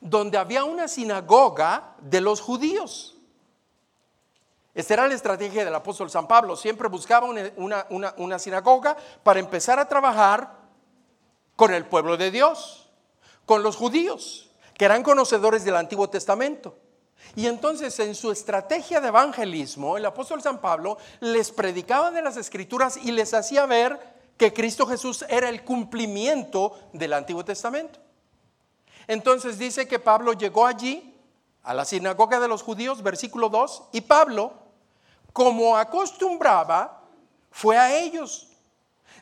donde 0.01 0.39
había 0.39 0.65
una 0.65 0.89
sinagoga 0.89 1.97
de 2.01 2.23
los 2.23 2.41
judíos. 2.41 3.18
Esta 4.79 4.95
era 4.95 5.09
la 5.09 5.15
estrategia 5.15 5.65
del 5.65 5.75
apóstol 5.75 6.09
San 6.09 6.29
Pablo. 6.29 6.55
Siempre 6.55 6.87
buscaba 6.87 7.27
una, 7.27 8.15
una 8.17 8.39
sinagoga 8.39 8.97
para 9.25 9.41
empezar 9.41 9.81
a 9.81 9.89
trabajar 9.89 10.55
con 11.57 11.75
el 11.75 11.85
pueblo 11.85 12.17
de 12.17 12.31
Dios 12.31 12.89
con 13.45 13.65
los 13.65 13.75
judíos, 13.75 14.51
que 14.75 14.85
eran 14.85 15.03
conocedores 15.03 15.65
del 15.65 15.75
Antiguo 15.75 16.09
Testamento. 16.09 16.79
Y 17.35 17.49
entonces 17.49 17.99
en 17.99 18.15
su 18.15 18.31
estrategia 18.31 19.01
de 19.01 19.09
evangelismo, 19.09 19.97
el 19.97 20.07
apóstol 20.07 20.43
San 20.43 20.61
Pablo 20.61 20.97
les 21.19 21.51
predicaba 21.51 22.13
de 22.13 22.23
las 22.23 22.37
escrituras 22.37 22.99
y 22.99 23.11
les 23.11 23.35
hacía 23.35 23.67
ver 23.67 23.99
que 24.37 24.53
Cristo 24.53 24.87
Jesús 24.87 25.25
era 25.29 25.49
el 25.49 25.65
cumplimiento 25.65 26.79
del 26.93 27.15
Antiguo 27.15 27.45
Testamento. 27.45 27.99
Entonces 29.09 29.59
dice 29.59 29.89
que 29.89 29.99
Pablo 29.99 30.35
llegó 30.35 30.67
allí, 30.67 31.17
a 31.65 31.75
la 31.75 31.85
sinagoga 31.85 32.39
de 32.39 32.49
los 32.49 32.63
judíos, 32.63 33.03
versículo 33.03 33.49
2, 33.49 33.89
y 33.93 34.01
Pablo, 34.03 34.68
como 35.33 35.77
acostumbraba, 35.77 37.03
fue 37.51 37.77
a 37.77 37.97
ellos. 37.97 38.49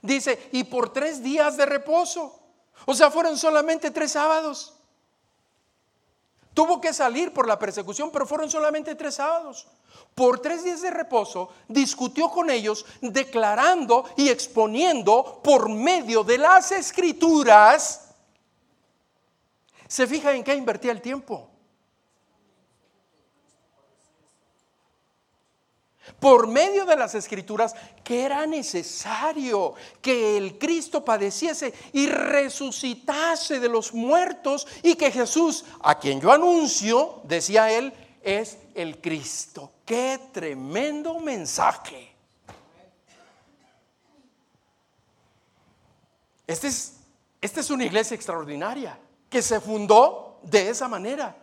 Dice, 0.03 0.49
y 0.53 0.65
por 0.65 0.93
tres 0.93 1.23
días 1.23 1.57
de 1.57 1.67
reposo. 1.67 2.39
O 2.85 2.95
sea, 2.95 3.11
fueron 3.11 3.37
solamente 3.37 3.91
tres 3.91 4.13
sábados. 4.13 4.75
Tuvo 6.55 6.81
que 6.81 6.93
salir 6.93 7.33
por 7.33 7.47
la 7.47 7.59
persecución, 7.59 8.11
pero 8.11 8.27
fueron 8.27 8.51
solamente 8.51 8.95
tres 8.95 9.17
sábados. 9.17 9.67
Por 10.15 10.41
tres 10.41 10.65
días 10.65 10.81
de 10.81 10.91
reposo 10.91 11.51
discutió 11.69 12.31
con 12.31 12.49
ellos, 12.49 12.87
declarando 13.03 14.05
y 14.17 14.29
exponiendo 14.29 15.41
por 15.43 15.69
medio 15.69 16.25
de 16.25 16.39
las 16.39 16.73
escrituras. 16.73 18.15
¿Se 19.87 20.07
fija 20.07 20.33
en 20.33 20.43
qué 20.43 20.55
invertía 20.55 20.93
el 20.93 21.03
tiempo? 21.03 21.51
Por 26.19 26.47
medio 26.47 26.85
de 26.85 26.97
las 26.97 27.15
escrituras 27.15 27.75
que 28.05 28.25
era 28.25 28.47
necesario 28.47 29.75
que 30.01 30.37
el 30.37 30.59
Cristo 30.59 31.05
padeciese 31.05 31.73
y 31.93 32.07
resucitase 32.07 33.61
de 33.61 33.69
los 33.69 33.93
muertos 33.93 34.67
y 34.83 34.95
que 34.95 35.11
Jesús, 35.11 35.65
a 35.83 35.99
quien 35.99 36.21
yo 36.21 36.33
anuncio, 36.33 37.21
decía 37.25 37.71
él, 37.71 37.93
es 38.23 38.59
el 38.75 39.01
Cristo. 39.01 39.71
Qué 39.85 40.19
tremendo 40.33 41.21
mensaje. 41.21 42.15
Esta 46.47 46.69
es, 46.69 46.95
esta 47.41 47.61
es 47.61 47.71
una 47.71 47.85
iglesia 47.85 48.15
extraordinaria 48.15 48.99
que 49.29 49.43
se 49.43 49.61
fundó 49.61 50.41
de 50.43 50.71
esa 50.71 50.89
manera. 50.89 51.37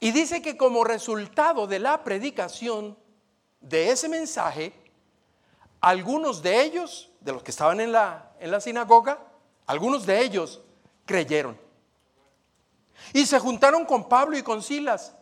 Y 0.00 0.12
dice 0.12 0.40
que 0.40 0.56
como 0.56 0.82
resultado 0.82 1.66
de 1.66 1.78
la 1.78 2.02
predicación 2.02 2.96
de 3.60 3.90
ese 3.90 4.08
mensaje, 4.08 4.72
algunos 5.82 6.42
de 6.42 6.62
ellos, 6.62 7.10
de 7.20 7.32
los 7.32 7.42
que 7.42 7.50
estaban 7.50 7.80
en 7.80 7.92
la, 7.92 8.32
en 8.40 8.50
la 8.50 8.62
sinagoga, 8.62 9.18
algunos 9.66 10.06
de 10.06 10.22
ellos 10.22 10.62
creyeron. 11.04 11.58
Y 13.12 13.26
se 13.26 13.38
juntaron 13.38 13.84
con 13.84 14.08
Pablo 14.08 14.38
y 14.38 14.42
con 14.42 14.62
Silas. 14.62 15.14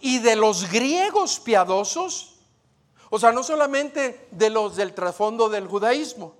Y 0.00 0.18
de 0.18 0.36
los 0.36 0.70
griegos 0.70 1.40
piadosos, 1.40 2.40
o 3.08 3.18
sea, 3.18 3.32
no 3.32 3.42
solamente 3.42 4.28
de 4.30 4.50
los 4.50 4.76
del 4.76 4.92
trasfondo 4.92 5.48
del 5.48 5.66
judaísmo, 5.66 6.34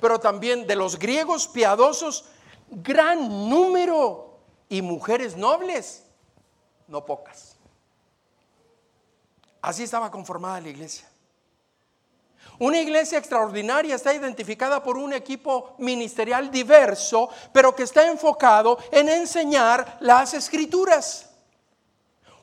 pero 0.00 0.18
también 0.18 0.66
de 0.66 0.74
los 0.74 0.98
griegos 0.98 1.46
piadosos, 1.46 2.24
gran 2.68 3.48
número 3.48 4.40
y 4.68 4.82
mujeres 4.82 5.36
nobles 5.36 6.03
no 6.88 7.04
pocas. 7.04 7.56
Así 9.62 9.82
estaba 9.82 10.10
conformada 10.10 10.60
la 10.60 10.68
iglesia. 10.68 11.08
Una 12.58 12.80
iglesia 12.80 13.18
extraordinaria 13.18 13.94
está 13.94 14.14
identificada 14.14 14.82
por 14.82 14.96
un 14.96 15.12
equipo 15.12 15.74
ministerial 15.78 16.50
diverso, 16.50 17.28
pero 17.52 17.74
que 17.74 17.82
está 17.82 18.06
enfocado 18.06 18.78
en 18.92 19.08
enseñar 19.08 19.96
las 20.00 20.34
escrituras. 20.34 21.30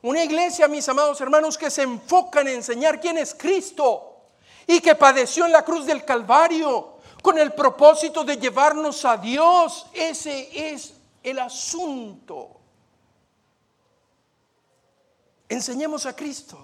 Una 0.02 0.22
iglesia, 0.24 0.68
mis 0.68 0.88
amados 0.88 1.20
hermanos, 1.20 1.56
que 1.56 1.70
se 1.70 1.82
enfoca 1.82 2.40
en 2.40 2.48
enseñar 2.48 3.00
quién 3.00 3.18
es 3.18 3.34
Cristo 3.34 4.16
y 4.66 4.80
que 4.80 4.96
padeció 4.96 5.46
en 5.46 5.52
la 5.52 5.64
cruz 5.64 5.86
del 5.86 6.04
Calvario 6.04 6.98
con 7.22 7.38
el 7.38 7.52
propósito 7.52 8.24
de 8.24 8.36
llevarnos 8.36 9.04
a 9.04 9.16
Dios. 9.16 9.86
Ese 9.94 10.72
es 10.72 10.94
el 11.22 11.38
asunto. 11.38 12.61
Enseñemos 15.52 16.06
a 16.06 16.16
Cristo. 16.16 16.56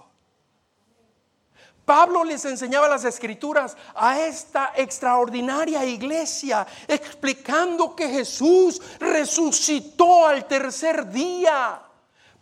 Pablo 1.85 2.25
les 2.25 2.43
enseñaba 2.47 2.89
las 2.89 3.05
escrituras 3.05 3.77
a 3.95 4.19
esta 4.19 4.73
extraordinaria 4.75 5.85
iglesia, 5.85 6.67
explicando 6.87 7.95
que 7.95 8.09
Jesús 8.09 8.81
resucitó 8.99 10.27
al 10.27 10.47
tercer 10.47 11.07
día. 11.11 11.83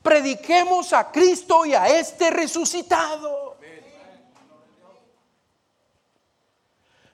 Prediquemos 0.01 0.93
a 0.93 1.11
Cristo 1.11 1.67
y 1.67 1.75
a 1.75 1.89
este 1.89 2.31
resucitado. 2.31 3.57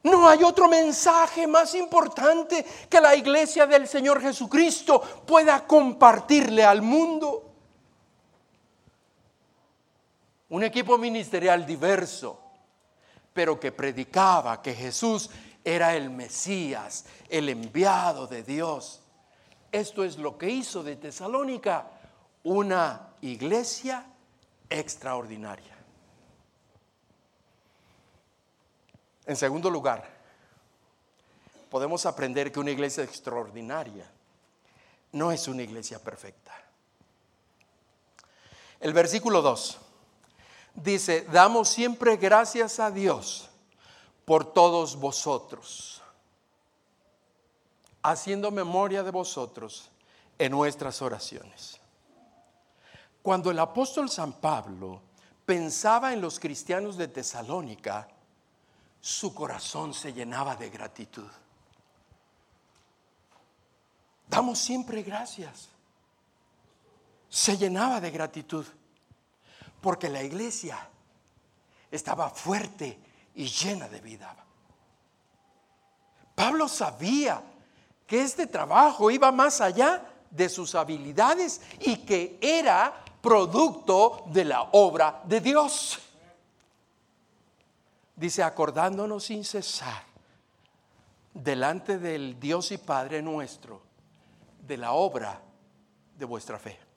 No 0.03 0.29
hay 0.29 0.43
otro 0.43 0.69
mensaje 0.69 1.47
más 1.47 1.75
importante 1.75 2.67
que 2.91 3.01
la 3.01 3.17
iglesia 3.17 3.67
del 3.67 3.89
Señor 3.89 4.21
Jesucristo 4.21 5.01
pueda 5.25 5.67
compartirle 5.67 6.65
al 6.65 6.83
mundo. 6.83 7.52
Un 10.53 10.63
equipo 10.63 10.99
ministerial 10.99 11.65
diverso, 11.65 12.39
pero 13.33 13.59
que 13.59 13.73
predicaba 13.73 14.61
que 14.61 14.75
Jesús 14.75 15.31
era 15.65 15.97
el 15.97 16.11
Mesías, 16.11 17.07
el 17.31 17.49
enviado 17.49 18.27
de 18.27 18.43
Dios. 18.43 19.01
Esto 19.71 20.05
es 20.05 20.19
lo 20.19 20.37
que 20.37 20.51
hizo 20.51 20.83
de 20.83 20.97
Tesalónica 20.97 21.91
una 22.43 23.15
iglesia 23.23 24.05
extraordinaria. 24.69 25.75
En 29.25 29.37
segundo 29.37 29.71
lugar, 29.71 30.07
podemos 31.71 32.05
aprender 32.05 32.53
que 32.53 32.61
una 32.61 32.73
iglesia 32.73 33.05
extraordinaria 33.05 34.05
no 35.13 35.33
es 35.33 35.49
una 35.49 35.63
iglesia 35.63 35.99
perfecta. 35.99 36.53
El 38.81 38.93
versículo 38.93 39.41
2 39.41 39.82
dice, 40.75 41.27
damos 41.33 41.69
siempre 41.69 42.17
gracias 42.17 42.81
a 42.81 42.91
Dios 42.91 43.49
por 44.25 44.53
todos 44.53 44.97
vosotros, 44.97 46.03
haciendo 48.03 48.51
memoria 48.51 49.03
de 49.03 49.11
vosotros 49.11 49.91
en 50.39 50.53
nuestras 50.53 51.03
oraciones. 51.03 51.81
Cuando 53.23 53.51
el 53.51 53.59
apóstol 53.59 54.11
San 54.11 54.33
Pablo 54.33 55.01
pensaba 55.45 56.13
en 56.13 56.21
los 56.21 56.41
cristianos 56.41 56.97
de 56.97 57.09
Tesalónica, 57.09 58.09
su 59.01 59.35
corazón 59.35 59.95
se 59.95 60.13
llenaba 60.13 60.57
de 60.57 60.71
gratitud. 60.71 61.29
Damos 64.29 64.59
siempre 64.59 65.03
gracias. 65.03 65.69
Se 67.29 67.57
llenaba 67.57 68.01
de 68.01 68.11
gratitud 68.11 68.65
porque 69.83 70.09
la 70.09 70.23
iglesia 70.23 70.79
estaba 71.91 72.31
fuerte 72.31 72.99
y 73.35 73.47
llena 73.47 73.89
de 73.89 74.01
vida. 74.01 74.35
Pablo 76.35 76.69
sabía 76.69 77.43
que 78.07 78.23
este 78.23 78.47
trabajo 78.47 79.11
iba 79.11 79.31
más 79.33 79.61
allá 79.61 80.09
de 80.31 80.49
sus 80.49 80.75
habilidades 80.75 81.61
y 81.81 81.97
que 81.99 82.39
era 82.41 83.05
producto 83.21 84.25
de 84.27 84.45
la 84.45 84.63
obra 84.73 85.21
de 85.25 85.41
Dios. 85.41 85.99
Dice, 88.17 88.43
acordándonos 88.43 89.25
sin 89.25 89.45
cesar 89.45 90.05
delante 91.35 91.99
del 91.99 92.39
Dios 92.39 92.71
y 92.71 92.79
Padre 92.79 93.21
nuestro 93.21 93.83
de 94.61 94.77
la 94.77 94.93
obra 94.93 95.41
de 96.17 96.25
vuestra 96.25 96.59
fe. 96.59 96.92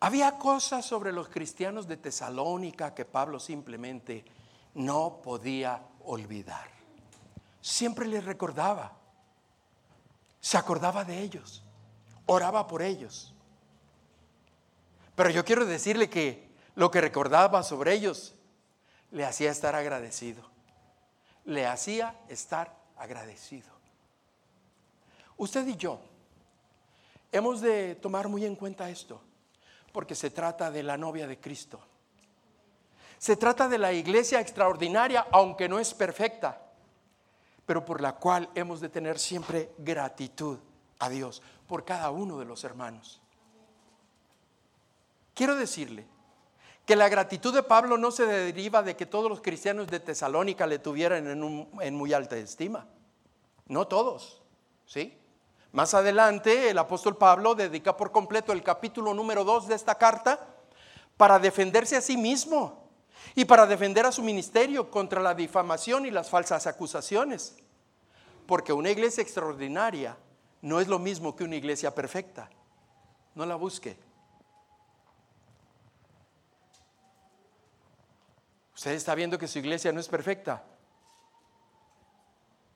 Había 0.00 0.38
cosas 0.38 0.86
sobre 0.86 1.12
los 1.12 1.28
cristianos 1.28 1.86
de 1.86 1.98
Tesalónica 1.98 2.94
que 2.94 3.04
Pablo 3.04 3.38
simplemente 3.38 4.24
no 4.72 5.20
podía 5.22 5.82
olvidar. 6.04 6.70
Siempre 7.60 8.06
les 8.06 8.24
recordaba, 8.24 8.96
se 10.40 10.56
acordaba 10.56 11.04
de 11.04 11.20
ellos, 11.20 11.62
oraba 12.24 12.66
por 12.66 12.80
ellos. 12.80 13.34
Pero 15.14 15.28
yo 15.28 15.44
quiero 15.44 15.66
decirle 15.66 16.08
que 16.08 16.48
lo 16.76 16.90
que 16.90 17.02
recordaba 17.02 17.62
sobre 17.62 17.92
ellos 17.92 18.34
le 19.10 19.26
hacía 19.26 19.50
estar 19.50 19.74
agradecido. 19.74 20.42
Le 21.44 21.66
hacía 21.66 22.18
estar 22.28 22.74
agradecido. 22.96 23.68
Usted 25.36 25.66
y 25.66 25.76
yo 25.76 26.00
hemos 27.32 27.60
de 27.60 27.96
tomar 27.96 28.28
muy 28.28 28.46
en 28.46 28.56
cuenta 28.56 28.88
esto 28.88 29.20
porque 29.92 30.14
se 30.14 30.30
trata 30.30 30.70
de 30.70 30.82
la 30.82 30.96
novia 30.96 31.26
de 31.26 31.38
Cristo. 31.38 31.80
Se 33.18 33.36
trata 33.36 33.68
de 33.68 33.78
la 33.78 33.92
iglesia 33.92 34.40
extraordinaria, 34.40 35.26
aunque 35.30 35.68
no 35.68 35.78
es 35.78 35.92
perfecta, 35.92 36.60
pero 37.66 37.84
por 37.84 38.00
la 38.00 38.14
cual 38.16 38.48
hemos 38.54 38.80
de 38.80 38.88
tener 38.88 39.18
siempre 39.18 39.72
gratitud 39.78 40.58
a 40.98 41.08
Dios 41.08 41.42
por 41.66 41.84
cada 41.84 42.10
uno 42.10 42.38
de 42.38 42.44
los 42.46 42.64
hermanos. 42.64 43.20
Quiero 45.34 45.54
decirle 45.54 46.06
que 46.84 46.96
la 46.96 47.08
gratitud 47.08 47.54
de 47.54 47.62
Pablo 47.62 47.96
no 47.96 48.10
se 48.10 48.26
deriva 48.26 48.82
de 48.82 48.96
que 48.96 49.06
todos 49.06 49.30
los 49.30 49.40
cristianos 49.40 49.86
de 49.86 50.00
Tesalónica 50.00 50.66
le 50.66 50.80
tuvieran 50.80 51.26
en, 51.28 51.94
muy 51.94 52.12
alta 52.12 52.36
estima. 52.36 52.88
No 53.66 53.86
todos, 53.86 54.42
¿sí? 54.86 55.19
Más 55.72 55.94
adelante 55.94 56.70
el 56.70 56.78
apóstol 56.78 57.16
Pablo 57.16 57.54
dedica 57.54 57.96
por 57.96 58.10
completo 58.10 58.52
el 58.52 58.62
capítulo 58.62 59.14
número 59.14 59.44
2 59.44 59.68
de 59.68 59.76
esta 59.76 59.94
carta 59.96 60.48
para 61.16 61.38
defenderse 61.38 61.96
a 61.96 62.00
sí 62.00 62.16
mismo 62.16 62.88
y 63.36 63.44
para 63.44 63.66
defender 63.66 64.04
a 64.04 64.12
su 64.12 64.22
ministerio 64.22 64.90
contra 64.90 65.20
la 65.20 65.34
difamación 65.34 66.06
y 66.06 66.10
las 66.10 66.28
falsas 66.28 66.66
acusaciones. 66.66 67.56
Porque 68.46 68.72
una 68.72 68.90
iglesia 68.90 69.22
extraordinaria 69.22 70.16
no 70.62 70.80
es 70.80 70.88
lo 70.88 70.98
mismo 70.98 71.36
que 71.36 71.44
una 71.44 71.56
iglesia 71.56 71.94
perfecta. 71.94 72.50
No 73.36 73.46
la 73.46 73.54
busque. 73.54 73.96
Usted 78.74 78.92
está 78.92 79.14
viendo 79.14 79.38
que 79.38 79.46
su 79.46 79.60
iglesia 79.60 79.92
no 79.92 80.00
es 80.00 80.08
perfecta. 80.08 80.64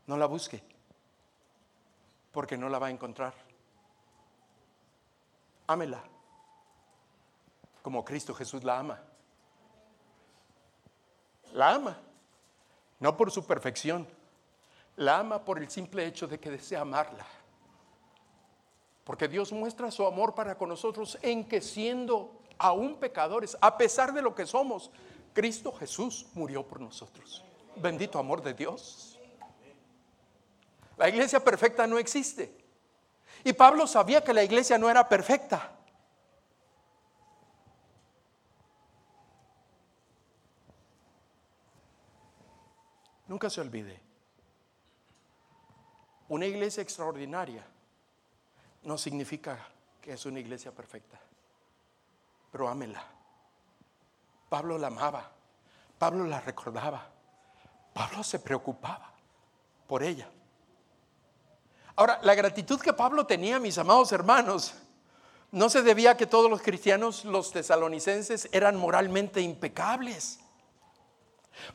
No 0.07 0.17
la 0.17 0.27
busque. 0.27 0.74
Porque 2.35 2.59
no 2.59 2.69
la 2.69 2.79
va 2.79 2.89
a 2.89 2.91
encontrar. 2.91 3.33
Ámela. 5.67 6.05
Como 7.81 8.05
Cristo 8.05 8.35
Jesús 8.35 8.63
la 8.63 8.79
ama 8.79 9.01
la 11.55 11.75
ama, 11.75 11.97
no 12.99 13.17
por 13.17 13.31
su 13.31 13.47
perfección, 13.47 14.07
la 14.97 15.19
ama 15.21 15.45
por 15.45 15.59
el 15.59 15.71
simple 15.71 16.05
hecho 16.05 16.27
de 16.27 16.39
que 16.39 16.51
desea 16.51 16.81
amarla. 16.81 17.25
Porque 19.05 19.29
Dios 19.29 19.53
muestra 19.53 19.91
su 19.91 20.05
amor 20.07 20.35
para 20.35 20.57
con 20.57 20.69
nosotros 20.69 21.17
en 21.23 21.47
que 21.47 21.61
siendo 21.61 22.41
aún 22.59 22.97
pecadores, 22.97 23.57
a 23.61 23.77
pesar 23.79 24.13
de 24.13 24.23
lo 24.23 24.35
que 24.35 24.47
somos, 24.47 24.91
Cristo 25.33 25.73
Jesús 25.73 26.27
murió 26.35 26.67
por 26.67 26.81
nosotros. 26.81 27.45
Bendito 27.77 28.19
amor 28.19 28.43
de 28.43 28.55
Dios. 28.55 29.14
La 30.97 31.09
iglesia 31.09 31.43
perfecta 31.43 31.87
no 31.87 31.99
existe. 31.99 32.57
Y 33.43 33.53
Pablo 33.53 33.87
sabía 33.87 34.23
que 34.23 34.33
la 34.33 34.43
iglesia 34.43 34.79
no 34.79 34.89
era 34.89 35.09
perfecta. 35.09 35.71
Nunca 43.27 43.49
se 43.49 43.61
olvide, 43.61 44.01
una 46.29 46.47
iglesia 46.47 46.83
extraordinaria 46.83 47.65
no 48.83 48.99
significa 48.99 49.59
que 50.01 50.13
es 50.13 50.27
una 50.27 50.41
iglesia 50.41 50.73
perfecta, 50.73 51.19
pero 52.53 52.69
ámela. 52.69 53.03
Pablo 54.49 54.79
la 54.79 54.89
amaba, 54.89 55.33
Pablo 55.99 56.25
la 56.27 56.41
recordaba, 56.41 57.09
Pablo 57.95 58.23
se 58.23 58.39
preocupaba 58.39 59.11
por 59.89 60.03
ella. 60.03 60.29
Ahora, 61.97 62.19
la 62.23 62.35
gratitud 62.35 62.81
que 62.81 62.93
Pablo 62.93 63.27
tenía, 63.27 63.59
mis 63.59 63.79
amados 63.79 64.11
hermanos, 64.13 64.75
no 65.53 65.69
se 65.69 65.83
debía 65.83 66.13
a 66.13 66.17
que 66.17 66.27
todos 66.27 66.51
los 66.51 66.61
cristianos, 66.61 67.25
los 67.25 67.53
tesalonicenses, 67.53 68.49
eran 68.51 68.77
moralmente 68.77 69.41
impecables. 69.41 70.41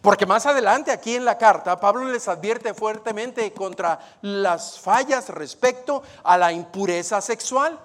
Porque 0.02 0.26
más 0.26 0.46
adelante 0.46 0.92
aquí 0.92 1.16
en 1.16 1.24
la 1.24 1.38
carta, 1.38 1.80
Pablo 1.80 2.06
les 2.06 2.28
advierte 2.28 2.74
fuertemente 2.74 3.54
contra 3.54 3.98
las 4.22 4.80
fallas 4.80 5.30
respecto 5.30 6.04
a 6.24 6.38
la 6.38 6.52
impureza 6.52 7.22
sexual. 7.22 7.80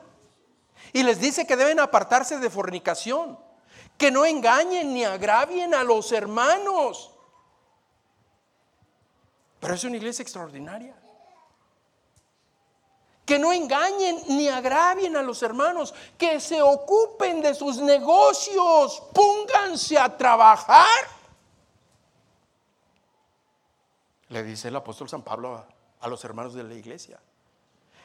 Y 0.92 1.04
les 1.04 1.20
dice 1.20 1.46
que 1.46 1.56
deben 1.56 1.78
apartarse 1.78 2.38
de 2.38 2.50
fornicación, 2.50 3.38
que 3.96 4.10
no 4.10 4.24
engañen 4.24 4.92
ni 4.92 5.04
agravien 5.04 5.74
a 5.74 5.84
los 5.84 6.10
hermanos. 6.10 7.12
Pero 9.60 9.74
es 9.74 9.84
una 9.84 9.96
iglesia 9.96 10.24
extraordinaria. 10.24 10.96
Que 13.24 13.38
no 13.38 13.52
engañen 13.52 14.22
ni 14.28 14.48
agravien 14.48 15.16
a 15.16 15.22
los 15.22 15.42
hermanos, 15.42 15.94
que 16.18 16.40
se 16.40 16.60
ocupen 16.60 17.40
de 17.40 17.54
sus 17.54 17.78
negocios, 17.78 19.02
pónganse 19.12 19.98
a 19.98 20.14
trabajar 20.16 20.86
le 24.34 24.42
dice 24.42 24.66
el 24.66 24.76
apóstol 24.76 25.08
San 25.08 25.22
Pablo 25.22 25.64
a, 26.00 26.08
los 26.08 26.24
hermanos 26.24 26.54
de 26.54 26.64
la 26.64 26.74
iglesia. 26.74 27.20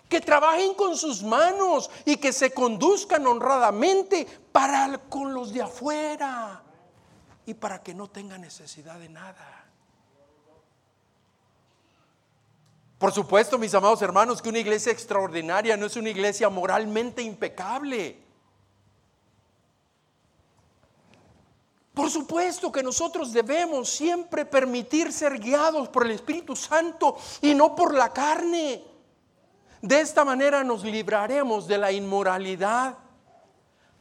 Que 0.08 0.21
trabajen 0.21 0.75
con 0.75 0.95
sus 0.95 1.23
manos 1.23 1.89
y 2.05 2.17
que 2.17 2.32
se 2.32 2.53
conduzcan 2.53 3.25
honradamente 3.25 4.27
para 4.51 4.99
con 5.10 5.34
los 5.34 5.51
de 5.51 5.63
afuera 5.63 6.62
y 7.47 7.55
para 7.55 7.82
que 7.82 7.95
no 7.95 8.10
tengan 8.10 8.41
necesidad 8.41 8.99
de 8.99 9.10
nada. 9.10 9.59
Por 12.99 13.13
supuesto, 13.13 13.57
mis 13.57 13.73
amados 13.73 14.01
hermanos, 14.01 14.41
que 14.41 14.49
una 14.49 14.59
iglesia 14.59 14.91
extraordinaria 14.91 15.77
no 15.77 15.85
es 15.85 15.95
una 15.95 16.09
iglesia 16.09 16.49
moralmente 16.49 17.21
impecable. 17.21 18.19
Por 21.93 22.12
supuesto 22.12 22.69
que 22.73 22.83
nosotros 22.83 23.31
debemos 23.31 23.89
siempre 23.89 24.45
permitir 24.45 25.13
ser 25.13 25.39
guiados 25.39 25.88
por 25.88 26.05
el 26.05 26.12
Espíritu 26.12 26.57
Santo 26.57 27.15
y 27.41 27.53
no 27.55 27.73
por 27.73 27.95
la 27.95 28.12
carne. 28.12 28.83
De 29.81 30.01
esta 30.01 30.25
manera 30.25 30.62
nos 30.65 30.83
libraremos 30.83 31.67
de 31.67 31.77
la 31.77 31.93
inmoralidad. 31.93 32.97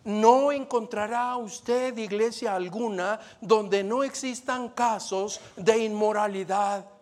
No 0.02 0.50
encontrará 0.50 1.37
usted 1.37 1.96
iglesia 1.96 2.56
alguna 2.56 3.20
donde 3.40 3.84
no 3.84 4.02
existan 4.02 4.70
casos 4.70 5.40
de 5.54 5.84
inmoralidad 5.84 6.97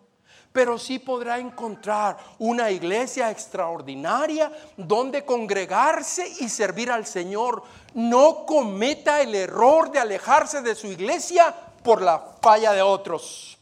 pero 0.57 0.79
sí 0.79 0.97
podrá 0.97 1.37
encontrar 1.37 2.17
una 2.39 2.71
iglesia 2.71 3.29
extraordinaria 3.29 4.51
donde 4.75 5.23
congregarse 5.23 6.27
y 6.39 6.49
servir 6.49 6.89
al 6.89 7.05
Señor. 7.05 7.61
No 7.93 8.43
cometa 8.43 9.21
el 9.21 9.35
error 9.35 9.91
de 9.91 9.99
alejarse 9.99 10.63
de 10.63 10.73
su 10.73 10.87
iglesia 10.87 11.53
por 11.83 12.01
la 12.01 12.17
falla 12.41 12.73
de 12.73 12.81
otros. 12.81 13.59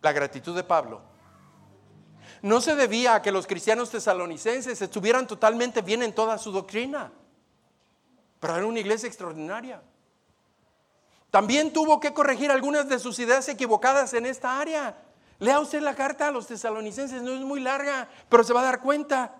La 0.00 0.12
gratitud 0.12 0.56
de 0.56 0.64
Pablo 0.64 1.02
no 2.40 2.62
se 2.62 2.74
debía 2.74 3.16
a 3.16 3.20
que 3.20 3.30
los 3.30 3.46
cristianos 3.46 3.90
tesalonicenses 3.90 4.80
estuvieran 4.80 5.26
totalmente 5.26 5.82
bien 5.82 6.02
en 6.02 6.14
toda 6.14 6.38
su 6.38 6.50
doctrina, 6.50 7.12
pero 8.40 8.56
era 8.56 8.64
una 8.64 8.80
iglesia 8.80 9.06
extraordinaria. 9.06 9.82
También 11.32 11.72
tuvo 11.72 11.98
que 11.98 12.12
corregir 12.12 12.50
algunas 12.50 12.90
de 12.90 12.98
sus 12.98 13.18
ideas 13.18 13.48
equivocadas 13.48 14.12
en 14.12 14.26
esta 14.26 14.60
área. 14.60 14.94
Lea 15.38 15.60
usted 15.60 15.80
la 15.80 15.94
carta 15.94 16.28
a 16.28 16.30
los 16.30 16.46
tesalonicenses, 16.46 17.22
no 17.22 17.32
es 17.32 17.40
muy 17.40 17.58
larga, 17.58 18.06
pero 18.28 18.44
se 18.44 18.52
va 18.52 18.60
a 18.60 18.64
dar 18.64 18.82
cuenta. 18.82 19.34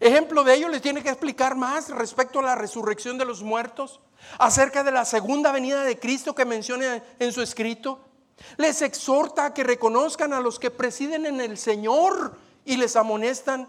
Ejemplo 0.00 0.42
de 0.42 0.54
ello 0.54 0.70
les 0.70 0.80
tiene 0.80 1.02
que 1.02 1.10
explicar 1.10 1.54
más 1.54 1.90
respecto 1.90 2.38
a 2.38 2.42
la 2.42 2.54
resurrección 2.54 3.18
de 3.18 3.26
los 3.26 3.42
muertos, 3.42 4.00
acerca 4.38 4.82
de 4.82 4.90
la 4.90 5.04
segunda 5.04 5.52
venida 5.52 5.84
de 5.84 5.98
Cristo 5.98 6.34
que 6.34 6.46
menciona 6.46 7.02
en 7.18 7.32
su 7.34 7.42
escrito. 7.42 8.00
Les 8.56 8.80
exhorta 8.80 9.44
a 9.44 9.52
que 9.52 9.64
reconozcan 9.64 10.32
a 10.32 10.40
los 10.40 10.58
que 10.58 10.70
presiden 10.70 11.26
en 11.26 11.42
el 11.42 11.58
Señor 11.58 12.38
y 12.64 12.78
les 12.78 12.96
amonestan. 12.96 13.68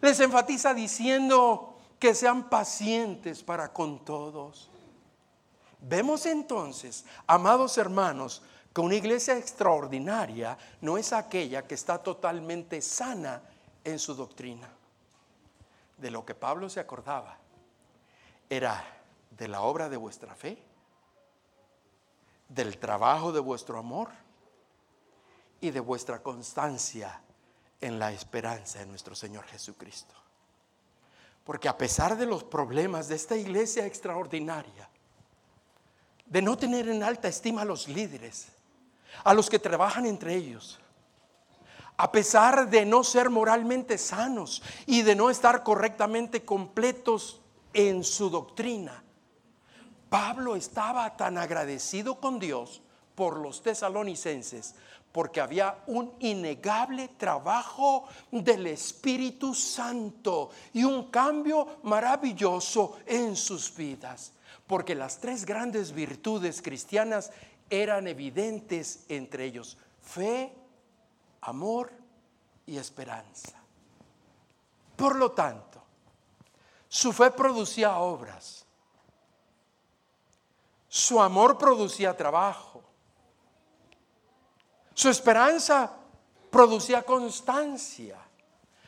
Les 0.00 0.20
enfatiza 0.20 0.72
diciendo 0.72 1.76
que 1.98 2.14
sean 2.14 2.48
pacientes 2.48 3.42
para 3.42 3.74
con 3.74 4.02
todos. 4.06 4.71
Vemos 5.82 6.26
entonces, 6.26 7.04
amados 7.26 7.76
hermanos, 7.76 8.42
que 8.72 8.80
una 8.80 8.94
iglesia 8.94 9.36
extraordinaria 9.36 10.56
no 10.80 10.96
es 10.96 11.12
aquella 11.12 11.66
que 11.66 11.74
está 11.74 11.98
totalmente 11.98 12.80
sana 12.80 13.42
en 13.82 13.98
su 13.98 14.14
doctrina. 14.14 14.68
De 15.98 16.10
lo 16.10 16.24
que 16.24 16.36
Pablo 16.36 16.70
se 16.70 16.78
acordaba 16.78 17.36
era 18.48 18.84
de 19.30 19.48
la 19.48 19.62
obra 19.62 19.88
de 19.88 19.96
vuestra 19.96 20.34
fe, 20.36 20.56
del 22.48 22.78
trabajo 22.78 23.32
de 23.32 23.40
vuestro 23.40 23.78
amor 23.78 24.08
y 25.60 25.70
de 25.70 25.80
vuestra 25.80 26.22
constancia 26.22 27.20
en 27.80 27.98
la 27.98 28.12
esperanza 28.12 28.78
de 28.78 28.86
nuestro 28.86 29.16
Señor 29.16 29.46
Jesucristo. 29.46 30.14
Porque 31.44 31.68
a 31.68 31.76
pesar 31.76 32.16
de 32.16 32.26
los 32.26 32.44
problemas 32.44 33.08
de 33.08 33.16
esta 33.16 33.36
iglesia 33.36 33.84
extraordinaria, 33.84 34.88
de 36.32 36.40
no 36.40 36.56
tener 36.56 36.88
en 36.88 37.02
alta 37.02 37.28
estima 37.28 37.60
a 37.60 37.66
los 37.66 37.88
líderes, 37.88 38.48
a 39.22 39.34
los 39.34 39.50
que 39.50 39.58
trabajan 39.58 40.06
entre 40.06 40.34
ellos, 40.34 40.80
a 41.98 42.10
pesar 42.10 42.70
de 42.70 42.86
no 42.86 43.04
ser 43.04 43.28
moralmente 43.28 43.98
sanos 43.98 44.62
y 44.86 45.02
de 45.02 45.14
no 45.14 45.28
estar 45.28 45.62
correctamente 45.62 46.42
completos 46.42 47.42
en 47.74 48.02
su 48.02 48.30
doctrina. 48.30 49.04
Pablo 50.08 50.56
estaba 50.56 51.18
tan 51.18 51.36
agradecido 51.36 52.14
con 52.18 52.38
Dios 52.38 52.80
por 53.14 53.36
los 53.36 53.62
tesalonicenses 53.62 54.74
porque 55.12 55.42
había 55.42 55.84
un 55.86 56.14
innegable 56.20 57.08
trabajo 57.08 58.06
del 58.30 58.68
Espíritu 58.68 59.54
Santo 59.54 60.48
y 60.72 60.82
un 60.82 61.10
cambio 61.10 61.80
maravilloso 61.82 62.96
en 63.04 63.36
sus 63.36 63.76
vidas 63.76 64.32
porque 64.72 64.94
las 64.94 65.18
tres 65.18 65.44
grandes 65.44 65.92
virtudes 65.92 66.62
cristianas 66.62 67.30
eran 67.68 68.08
evidentes 68.08 69.04
entre 69.10 69.44
ellos, 69.44 69.76
fe, 70.00 70.50
amor 71.42 71.92
y 72.64 72.78
esperanza. 72.78 73.52
Por 74.96 75.16
lo 75.16 75.32
tanto, 75.32 75.82
su 76.88 77.12
fe 77.12 77.32
producía 77.32 77.98
obras 77.98 78.64
Su 80.88 81.20
amor 81.20 81.58
producía 81.58 82.16
trabajo. 82.16 82.82
Su 84.94 85.10
esperanza 85.10 85.92
producía 86.50 87.02
constancia, 87.02 88.16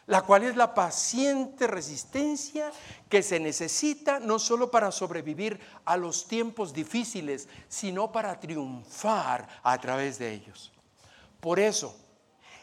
la 0.07 0.23
cual 0.23 0.45
es 0.45 0.57
la 0.57 0.75
paciente 0.75 1.67
resistencia 1.67 2.71
que 3.09 3.23
se 3.23 3.41
necesita 3.41 4.21
no 4.21 4.39
solo 4.39 4.71
para 4.71 4.93
sobrevivir 4.93 5.61
a 5.85 5.97
los 5.97 6.29
tiempos 6.29 6.73
difíciles, 6.73 7.49
sino 7.69 8.13
para 8.13 8.39
triunfar 8.39 9.49
a 9.63 9.79
través 9.79 10.19
de 10.19 10.33
ellos. 10.33 10.73
Por 11.41 11.59
eso 11.59 11.97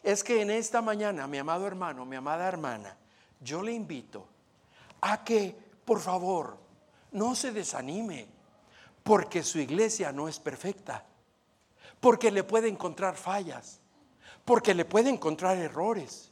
es 0.03 0.23
que 0.23 0.41
en 0.41 0.51
esta 0.51 0.81
mañana, 0.81 1.27
mi 1.27 1.37
amado 1.37 1.65
hermano, 1.67 2.05
mi 2.05 2.15
amada 2.15 2.47
hermana, 2.47 2.97
yo 3.39 3.61
le 3.61 3.73
invito 3.73 4.27
a 5.01 5.23
que, 5.23 5.55
por 5.85 5.99
favor, 5.99 6.57
no 7.11 7.35
se 7.35 7.51
desanime, 7.51 8.27
porque 9.03 9.43
su 9.43 9.59
iglesia 9.59 10.11
no 10.11 10.27
es 10.27 10.39
perfecta, 10.39 11.05
porque 11.99 12.31
le 12.31 12.43
puede 12.43 12.67
encontrar 12.67 13.15
fallas, 13.15 13.79
porque 14.45 14.73
le 14.73 14.85
puede 14.85 15.09
encontrar 15.09 15.57
errores. 15.57 16.30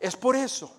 Es 0.00 0.16
por 0.16 0.36
eso, 0.36 0.74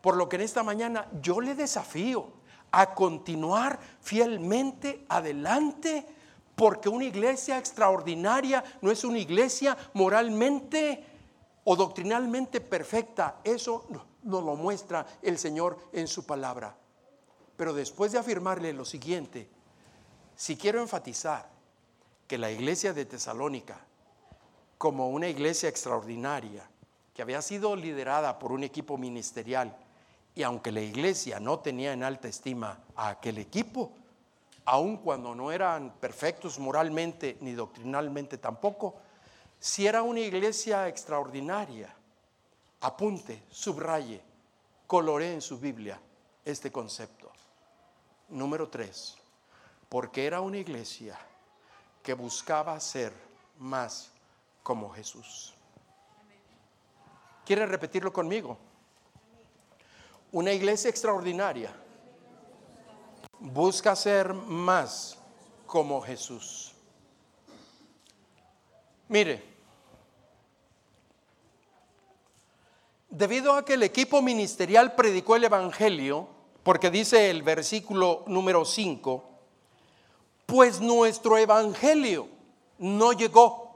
por 0.00 0.16
lo 0.16 0.28
que 0.28 0.36
en 0.36 0.42
esta 0.42 0.62
mañana 0.62 1.08
yo 1.20 1.40
le 1.40 1.54
desafío 1.54 2.32
a 2.70 2.94
continuar 2.94 3.78
fielmente 4.00 5.04
adelante, 5.08 6.06
porque 6.54 6.88
una 6.88 7.04
iglesia 7.04 7.58
extraordinaria 7.58 8.62
no 8.82 8.90
es 8.90 9.04
una 9.04 9.18
iglesia 9.18 9.76
moralmente 9.94 11.04
o 11.64 11.76
doctrinalmente 11.76 12.60
perfecta. 12.60 13.40
Eso 13.44 13.86
nos 14.22 14.44
lo 14.44 14.56
muestra 14.56 15.06
el 15.22 15.38
Señor 15.38 15.78
en 15.92 16.08
su 16.08 16.26
palabra. 16.26 16.76
Pero 17.56 17.72
después 17.72 18.12
de 18.12 18.18
afirmarle 18.18 18.72
lo 18.72 18.84
siguiente, 18.84 19.48
si 20.34 20.56
quiero 20.56 20.80
enfatizar 20.80 21.48
que 22.26 22.38
la 22.38 22.50
iglesia 22.50 22.92
de 22.92 23.04
Tesalónica, 23.04 23.80
como 24.76 25.08
una 25.08 25.28
iglesia 25.28 25.68
extraordinaria, 25.68 26.68
que 27.18 27.22
había 27.22 27.42
sido 27.42 27.74
liderada 27.74 28.38
por 28.38 28.52
un 28.52 28.62
equipo 28.62 28.96
ministerial, 28.96 29.76
y 30.36 30.44
aunque 30.44 30.70
la 30.70 30.82
iglesia 30.82 31.40
no 31.40 31.58
tenía 31.58 31.92
en 31.92 32.04
alta 32.04 32.28
estima 32.28 32.78
a 32.94 33.08
aquel 33.08 33.38
equipo, 33.38 33.90
aun 34.66 34.98
cuando 34.98 35.34
no 35.34 35.50
eran 35.50 35.94
perfectos 35.98 36.60
moralmente 36.60 37.36
ni 37.40 37.54
doctrinalmente 37.54 38.38
tampoco, 38.38 39.00
si 39.58 39.88
era 39.88 40.02
una 40.02 40.20
iglesia 40.20 40.86
extraordinaria, 40.86 41.92
apunte, 42.82 43.42
subraye, 43.50 44.22
colore 44.86 45.32
en 45.32 45.40
su 45.40 45.58
Biblia 45.58 46.00
este 46.44 46.70
concepto. 46.70 47.32
Número 48.28 48.68
tres, 48.68 49.16
porque 49.88 50.24
era 50.24 50.40
una 50.40 50.58
iglesia 50.58 51.18
que 52.00 52.14
buscaba 52.14 52.78
ser 52.78 53.12
más 53.58 54.12
como 54.62 54.88
Jesús. 54.90 55.57
¿Quiere 57.48 57.64
repetirlo 57.64 58.12
conmigo? 58.12 58.58
Una 60.32 60.52
iglesia 60.52 60.90
extraordinaria 60.90 61.74
busca 63.38 63.96
ser 63.96 64.34
más 64.34 65.16
como 65.64 66.02
Jesús. 66.02 66.74
Mire, 69.08 69.42
debido 73.08 73.54
a 73.54 73.64
que 73.64 73.72
el 73.72 73.82
equipo 73.82 74.20
ministerial 74.20 74.94
predicó 74.94 75.34
el 75.34 75.44
Evangelio, 75.44 76.28
porque 76.62 76.90
dice 76.90 77.30
el 77.30 77.42
versículo 77.42 78.24
número 78.26 78.66
5, 78.66 79.24
pues 80.44 80.82
nuestro 80.82 81.38
Evangelio 81.38 82.28
no 82.76 83.14
llegó. 83.14 83.67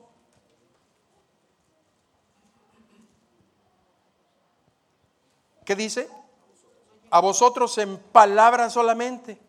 ¿Qué 5.72 5.76
dice? 5.76 6.06
A 7.08 7.20
vosotros 7.20 7.78
en 7.78 7.96
palabras 7.96 8.74
solamente, 8.74 9.40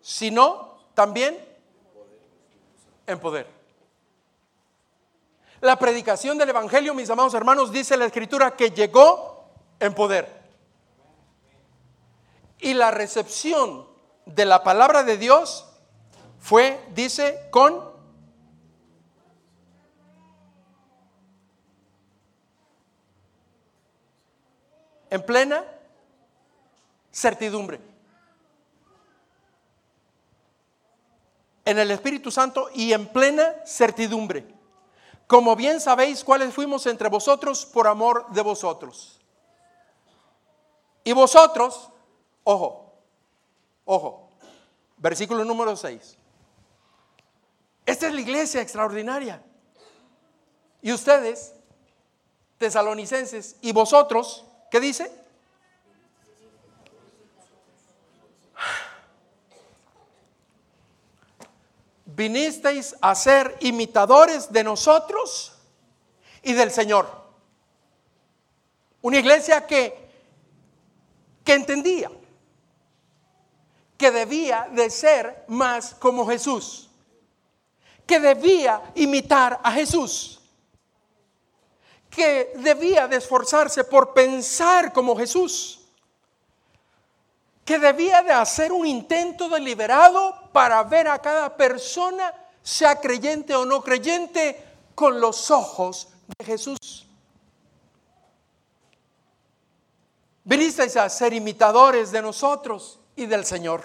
sino 0.00 0.76
también 0.92 1.38
en 3.06 3.20
poder. 3.20 3.46
La 5.60 5.78
predicación 5.78 6.36
del 6.36 6.48
Evangelio, 6.48 6.94
mis 6.94 7.08
amados 7.10 7.32
hermanos, 7.34 7.70
dice 7.70 7.96
la 7.96 8.06
Escritura 8.06 8.56
que 8.56 8.72
llegó 8.72 9.44
en 9.78 9.94
poder 9.94 10.28
y 12.58 12.74
la 12.74 12.90
recepción 12.90 13.86
de 14.26 14.46
la 14.46 14.64
palabra 14.64 15.04
de 15.04 15.16
Dios 15.16 15.64
fue, 16.40 16.84
dice, 16.92 17.46
con 17.52 17.93
en 25.14 25.22
plena 25.24 25.64
certidumbre. 27.12 27.80
En 31.64 31.78
el 31.78 31.90
Espíritu 31.90 32.30
Santo 32.30 32.68
y 32.74 32.92
en 32.92 33.06
plena 33.06 33.54
certidumbre. 33.64 34.46
Como 35.26 35.56
bien 35.56 35.80
sabéis 35.80 36.22
cuáles 36.22 36.52
fuimos 36.52 36.86
entre 36.86 37.08
vosotros 37.08 37.64
por 37.64 37.86
amor 37.86 38.26
de 38.30 38.42
vosotros. 38.42 39.20
Y 41.04 41.12
vosotros 41.12 41.90
Ojo, 42.44 42.92
ojo, 43.86 44.28
versículo 44.98 45.44
número 45.46 45.74
6. 45.74 46.18
Esta 47.86 48.06
es 48.06 48.12
la 48.12 48.20
iglesia 48.20 48.60
extraordinaria. 48.60 49.42
Y 50.82 50.92
ustedes, 50.92 51.54
tesalonicenses, 52.58 53.56
y 53.62 53.72
vosotros, 53.72 54.44
¿qué 54.70 54.80
dice? 54.80 55.10
Vinisteis 62.06 62.94
a 63.00 63.14
ser 63.14 63.56
imitadores 63.60 64.52
de 64.52 64.62
nosotros 64.62 65.52
y 66.42 66.52
del 66.52 66.70
Señor. 66.70 67.08
Una 69.02 69.18
iglesia 69.18 69.66
que, 69.66 70.10
que 71.44 71.54
entendía 71.54 72.10
que 73.96 74.10
debía 74.10 74.68
de 74.72 74.90
ser 74.90 75.44
más 75.48 75.94
como 75.94 76.26
Jesús, 76.26 76.90
que 78.06 78.20
debía 78.20 78.92
imitar 78.94 79.60
a 79.62 79.72
Jesús, 79.72 80.40
que 82.14 82.52
debía 82.56 83.08
de 83.08 83.16
esforzarse 83.16 83.84
por 83.84 84.14
pensar 84.14 84.92
como 84.92 85.16
Jesús, 85.16 85.80
que 87.64 87.78
debía 87.78 88.22
de 88.22 88.32
hacer 88.32 88.72
un 88.72 88.86
intento 88.86 89.48
deliberado 89.48 90.50
para 90.52 90.82
ver 90.84 91.08
a 91.08 91.20
cada 91.20 91.56
persona, 91.56 92.32
sea 92.62 93.00
creyente 93.00 93.54
o 93.54 93.64
no 93.64 93.82
creyente, 93.82 94.62
con 94.94 95.20
los 95.20 95.50
ojos 95.50 96.08
de 96.38 96.44
Jesús. 96.44 97.06
Vinisteis 100.44 100.96
a 100.96 101.08
ser 101.08 101.32
imitadores 101.32 102.12
de 102.12 102.20
nosotros 102.20 103.00
y 103.16 103.26
del 103.26 103.44
Señor, 103.44 103.82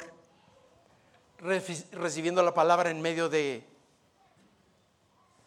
recibiendo 1.40 2.44
la 2.44 2.54
palabra 2.54 2.90
en 2.90 3.02
medio 3.02 3.30
de 3.30 3.66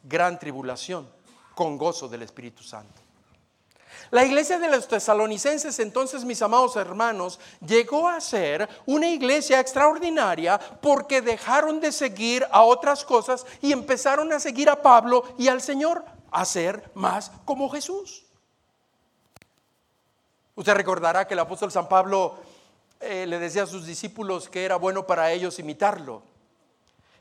gran 0.02 0.38
tribulación, 0.38 1.08
con 1.54 1.78
gozo 1.78 2.08
del 2.08 2.22
Espíritu 2.22 2.62
Santo. 2.62 3.02
La 4.10 4.24
iglesia 4.24 4.58
de 4.58 4.68
los 4.68 4.88
tesalonicenses, 4.88 5.78
entonces, 5.78 6.24
mis 6.24 6.42
amados 6.42 6.76
hermanos, 6.76 7.40
llegó 7.66 8.08
a 8.08 8.20
ser 8.20 8.68
una 8.84 9.08
iglesia 9.08 9.58
extraordinaria 9.58 10.58
porque 10.58 11.22
dejaron 11.22 11.80
de 11.80 11.92
seguir 11.92 12.46
a 12.50 12.62
otras 12.62 13.04
cosas 13.04 13.46
y 13.62 13.72
empezaron 13.72 14.30
a 14.32 14.40
seguir 14.40 14.68
a 14.68 14.82
Pablo 14.82 15.24
y 15.38 15.48
al 15.48 15.62
Señor, 15.62 16.04
a 16.30 16.44
ser 16.44 16.90
más 16.94 17.32
como 17.46 17.70
Jesús. 17.70 18.24
Usted 20.54 20.74
recordará 20.74 21.26
que 21.26 21.34
el 21.34 21.40
apóstol 21.40 21.72
San 21.72 21.88
Pablo 21.88 22.36
eh, 23.00 23.26
le 23.26 23.38
decía 23.38 23.62
a 23.62 23.66
sus 23.66 23.86
discípulos 23.86 24.48
que 24.48 24.64
era 24.64 24.76
bueno 24.76 25.06
para 25.06 25.32
ellos 25.32 25.58
imitarlo. 25.58 26.22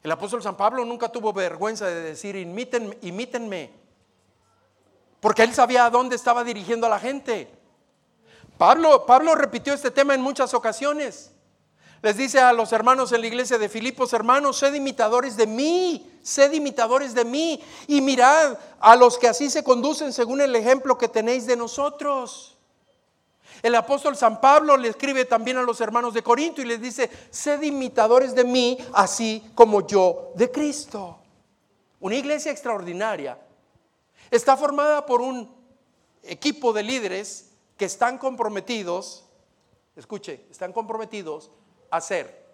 El 0.04 0.12
apóstol 0.12 0.44
San 0.44 0.58
Pablo 0.58 0.84
nunca 0.84 1.10
tuvo 1.10 1.32
vergüenza 1.32 1.86
de 1.86 2.02
decir, 2.02 2.36
imítenme, 2.36 2.98
imítenme, 3.02 3.81
porque 5.22 5.44
él 5.44 5.54
sabía 5.54 5.86
a 5.86 5.90
dónde 5.90 6.18
estaba 6.18 6.44
dirigiendo 6.44 6.88
a 6.88 6.90
la 6.90 7.00
gente. 7.00 7.48
Pablo, 8.58 9.06
Pablo 9.06 9.36
repitió 9.36 9.74
este 9.74 9.92
tema 9.92 10.14
en 10.14 10.22
muchas 10.22 10.54
ocasiones. 10.54 11.32
Les 12.02 12.18
dice 12.18 12.40
a 12.40 12.52
los 12.52 12.74
hermanos 12.74 13.12
en 13.12 13.22
la 13.22 13.28
iglesia 13.28 13.60
de 13.60 13.70
Filipos, 13.70 14.12
hermanos, 14.14 14.58
sed 14.58 14.74
imitadores 14.74 15.38
de 15.38 15.46
mí, 15.46 16.12
sed 16.24 16.52
imitadores 16.52 17.14
de 17.14 17.24
mí 17.24 17.62
y 17.88 18.02
mirad 18.02 18.58
a 18.80 18.96
los 18.96 19.20
que 19.20 19.28
así 19.28 19.52
se 19.52 19.64
conducen 19.64 20.12
según 20.12 20.42
el 20.42 20.56
ejemplo 20.56 20.98
que 20.98 21.08
tenéis 21.08 21.46
de 21.46 21.56
nosotros. 21.56 22.58
El 23.62 23.76
apóstol 23.76 24.18
San 24.18 24.42
Pablo 24.42 24.76
le 24.76 24.88
escribe 24.88 25.26
también 25.26 25.58
a 25.58 25.62
los 25.62 25.80
hermanos 25.80 26.16
de 26.16 26.24
Corinto 26.24 26.62
y 26.62 26.66
les 26.66 26.82
dice, 26.82 27.12
sed 27.30 27.62
imitadores 27.62 28.34
de 28.34 28.44
mí, 28.44 28.80
así 28.94 29.52
como 29.54 29.86
yo 29.86 30.32
de 30.34 30.50
Cristo. 30.50 31.20
Una 32.00 32.16
iglesia 32.16 32.52
extraordinaria. 32.52 33.38
Está 34.32 34.56
formada 34.56 35.06
por 35.06 35.22
un 35.22 35.54
equipo 36.24 36.72
de 36.72 36.84
líderes 36.84 37.52
que 37.78 37.86
están 37.86 38.18
comprometidos, 38.18 39.26
escuche, 39.96 40.46
están 40.50 40.72
comprometidos 40.72 41.52
a 41.90 42.00
ser 42.00 42.46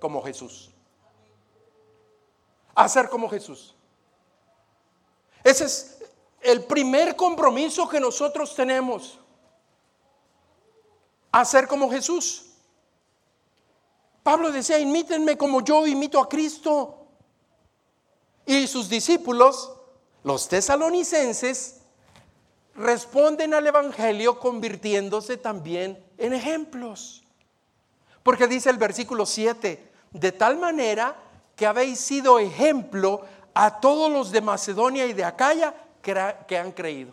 como 0.00 0.20
Jesús. 0.22 0.70
A 2.74 2.88
ser 2.88 3.08
como 3.08 3.28
Jesús. 3.28 3.76
Ese 5.44 5.64
es 5.64 5.98
el 6.40 6.64
primer 6.64 7.14
compromiso 7.14 7.88
que 7.88 8.00
nosotros 8.00 8.54
tenemos 8.54 9.18
a 11.30 11.44
ser 11.44 11.68
como 11.68 11.90
Jesús. 11.90 12.46
Pablo 14.22 14.50
decía, 14.50 14.78
imítenme 14.78 15.36
como 15.38 15.62
yo 15.62 15.86
imito 15.86 16.20
a 16.20 16.28
Cristo. 16.28 17.06
Y 18.44 18.66
sus 18.66 18.88
discípulos, 18.88 19.77
los 20.24 20.48
tesalonicenses, 20.48 21.80
responden 22.74 23.54
al 23.54 23.66
Evangelio 23.66 24.38
convirtiéndose 24.38 25.36
también 25.36 26.02
en 26.16 26.32
ejemplos. 26.32 27.24
Porque 28.22 28.46
dice 28.46 28.70
el 28.70 28.78
versículo 28.78 29.26
7, 29.26 29.90
de 30.12 30.32
tal 30.32 30.58
manera 30.58 31.16
que 31.56 31.66
habéis 31.66 31.98
sido 31.98 32.38
ejemplo 32.38 33.22
a 33.54 33.80
todos 33.80 34.10
los 34.10 34.30
de 34.30 34.40
Macedonia 34.40 35.06
y 35.06 35.12
de 35.12 35.24
Acaya 35.24 35.74
que, 36.00 36.56
han 36.56 36.72
creído. 36.72 37.12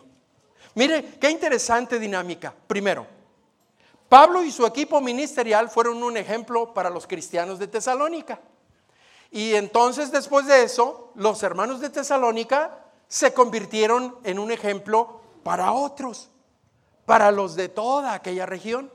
Mire, 0.74 1.16
qué 1.20 1.30
interesante 1.30 1.98
dinámica. 1.98 2.54
Primero, 2.66 3.06
Pablo 4.08 4.44
y 4.44 4.52
su 4.52 4.64
equipo 4.64 5.00
ministerial 5.00 5.68
fueron 5.68 6.02
un 6.02 6.16
ejemplo 6.16 6.72
para 6.72 6.90
los 6.90 7.06
cristianos 7.06 7.58
de 7.58 7.66
Tesalónica. 7.66 8.40
Y 9.30 9.54
entonces 9.54 10.12
después 10.12 10.46
de 10.46 10.62
eso, 10.62 11.10
los 11.16 11.42
hermanos 11.42 11.80
de 11.80 11.90
Tesalónica 11.90 12.85
se 13.08 13.32
convirtieron 13.32 14.16
en 14.24 14.38
un 14.38 14.50
ejemplo 14.50 15.20
para 15.42 15.72
otros, 15.72 16.28
para 17.04 17.30
los 17.30 17.54
de 17.54 17.68
toda 17.68 18.14
aquella 18.14 18.46
región. 18.46 18.90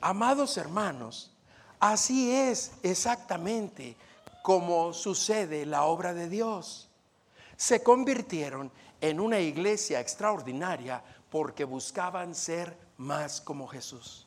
Amados 0.00 0.56
hermanos, 0.56 1.32
así 1.80 2.32
es 2.32 2.72
exactamente 2.82 3.96
como 4.42 4.92
sucede 4.92 5.66
la 5.66 5.84
obra 5.84 6.12
de 6.14 6.28
Dios. 6.28 6.88
Se 7.56 7.82
convirtieron 7.82 8.70
en 9.00 9.20
una 9.20 9.40
iglesia 9.40 10.00
extraordinaria 10.00 11.02
porque 11.30 11.64
buscaban 11.64 12.34
ser 12.34 12.76
más 12.96 13.40
como 13.40 13.66
Jesús. 13.66 14.26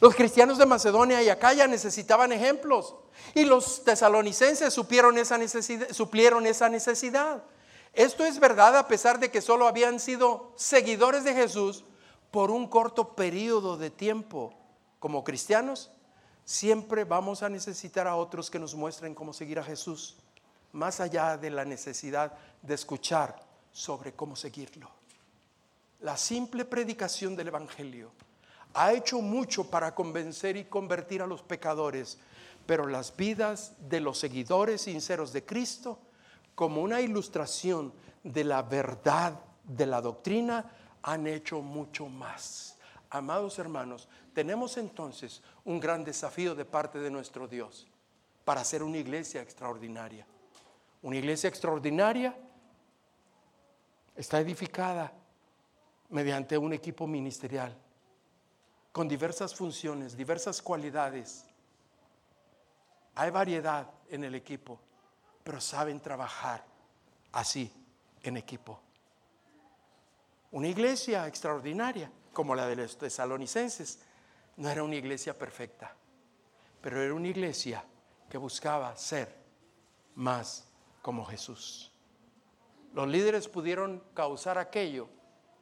Los 0.00 0.14
cristianos 0.14 0.58
de 0.58 0.66
Macedonia 0.66 1.22
y 1.22 1.28
Acaya 1.28 1.66
necesitaban 1.66 2.32
ejemplos 2.32 2.94
y 3.34 3.44
los 3.44 3.84
tesalonicenses 3.84 4.72
supieron 4.72 5.18
esa 5.18 5.38
necesidad, 5.38 5.90
suplieron 5.90 6.46
esa 6.46 6.68
necesidad. 6.68 7.42
Esto 7.92 8.24
es 8.24 8.38
verdad 8.38 8.76
a 8.76 8.86
pesar 8.86 9.18
de 9.18 9.30
que 9.30 9.40
solo 9.40 9.66
habían 9.66 9.98
sido 9.98 10.52
seguidores 10.56 11.24
de 11.24 11.34
Jesús 11.34 11.84
por 12.30 12.50
un 12.50 12.68
corto 12.68 13.14
periodo 13.14 13.76
de 13.76 13.90
tiempo. 13.90 14.54
Como 14.98 15.24
cristianos, 15.24 15.90
siempre 16.44 17.04
vamos 17.04 17.42
a 17.42 17.48
necesitar 17.48 18.06
a 18.06 18.16
otros 18.16 18.50
que 18.50 18.58
nos 18.58 18.74
muestren 18.74 19.14
cómo 19.14 19.32
seguir 19.32 19.58
a 19.58 19.64
Jesús, 19.64 20.16
más 20.72 21.00
allá 21.00 21.36
de 21.36 21.50
la 21.50 21.64
necesidad 21.64 22.32
de 22.62 22.74
escuchar 22.74 23.40
sobre 23.72 24.12
cómo 24.12 24.36
seguirlo. 24.36 24.90
La 26.00 26.16
simple 26.16 26.64
predicación 26.64 27.36
del 27.36 27.48
Evangelio 27.48 28.12
ha 28.74 28.92
hecho 28.92 29.20
mucho 29.20 29.68
para 29.68 29.94
convencer 29.94 30.56
y 30.56 30.64
convertir 30.64 31.22
a 31.22 31.26
los 31.26 31.42
pecadores, 31.42 32.18
pero 32.66 32.86
las 32.86 33.16
vidas 33.16 33.74
de 33.88 34.00
los 34.00 34.18
seguidores 34.18 34.82
sinceros 34.82 35.32
de 35.32 35.44
Cristo, 35.44 35.98
como 36.60 36.82
una 36.82 37.00
ilustración 37.00 37.90
de 38.22 38.44
la 38.44 38.60
verdad 38.60 39.40
de 39.64 39.86
la 39.86 40.02
doctrina, 40.02 40.70
han 41.00 41.26
hecho 41.26 41.62
mucho 41.62 42.06
más. 42.06 42.76
Amados 43.08 43.58
hermanos, 43.58 44.10
tenemos 44.34 44.76
entonces 44.76 45.42
un 45.64 45.80
gran 45.80 46.04
desafío 46.04 46.54
de 46.54 46.66
parte 46.66 46.98
de 46.98 47.10
nuestro 47.10 47.48
Dios 47.48 47.88
para 48.44 48.62
ser 48.62 48.82
una 48.82 48.98
iglesia 48.98 49.40
extraordinaria. 49.40 50.26
Una 51.00 51.16
iglesia 51.16 51.48
extraordinaria 51.48 52.36
está 54.14 54.38
edificada 54.38 55.14
mediante 56.10 56.58
un 56.58 56.74
equipo 56.74 57.06
ministerial 57.06 57.74
con 58.92 59.08
diversas 59.08 59.54
funciones, 59.54 60.14
diversas 60.14 60.60
cualidades. 60.60 61.46
Hay 63.14 63.30
variedad 63.30 63.90
en 64.10 64.24
el 64.24 64.34
equipo, 64.34 64.78
pero 65.44 65.60
saben 65.60 66.00
trabajar 66.00 66.64
así 67.32 67.72
en 68.22 68.36
equipo. 68.36 68.80
Una 70.52 70.68
iglesia 70.68 71.26
extraordinaria 71.26 72.10
como 72.32 72.54
la 72.54 72.66
de 72.66 72.76
los 72.76 72.98
tesalonicenses 72.98 74.00
no 74.56 74.68
era 74.68 74.82
una 74.82 74.96
iglesia 74.96 75.38
perfecta, 75.38 75.94
pero 76.80 77.00
era 77.02 77.14
una 77.14 77.28
iglesia 77.28 77.84
que 78.28 78.38
buscaba 78.38 78.96
ser 78.96 79.34
más 80.14 80.66
como 81.02 81.24
Jesús. 81.24 81.92
Los 82.92 83.08
líderes 83.08 83.48
pudieron 83.48 84.02
causar 84.14 84.58
aquello 84.58 85.08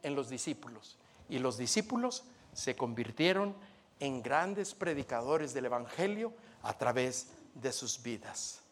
en 0.03 0.15
los 0.15 0.29
discípulos 0.31 0.99
y 1.29 1.39
los 1.39 1.59
discípulos 1.59 2.25
se 2.53 2.75
convirtieron 2.75 3.55
en 4.01 4.23
grandes 4.23 4.75
predicadores 4.75 5.53
del 5.53 5.67
Evangelio 5.67 6.33
a 6.63 6.77
través 6.77 7.29
de 7.55 7.73
sus 7.73 8.03
vidas. 8.03 8.63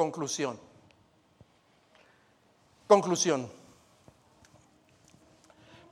Conclusión. 0.00 0.58
Conclusión. 2.88 3.52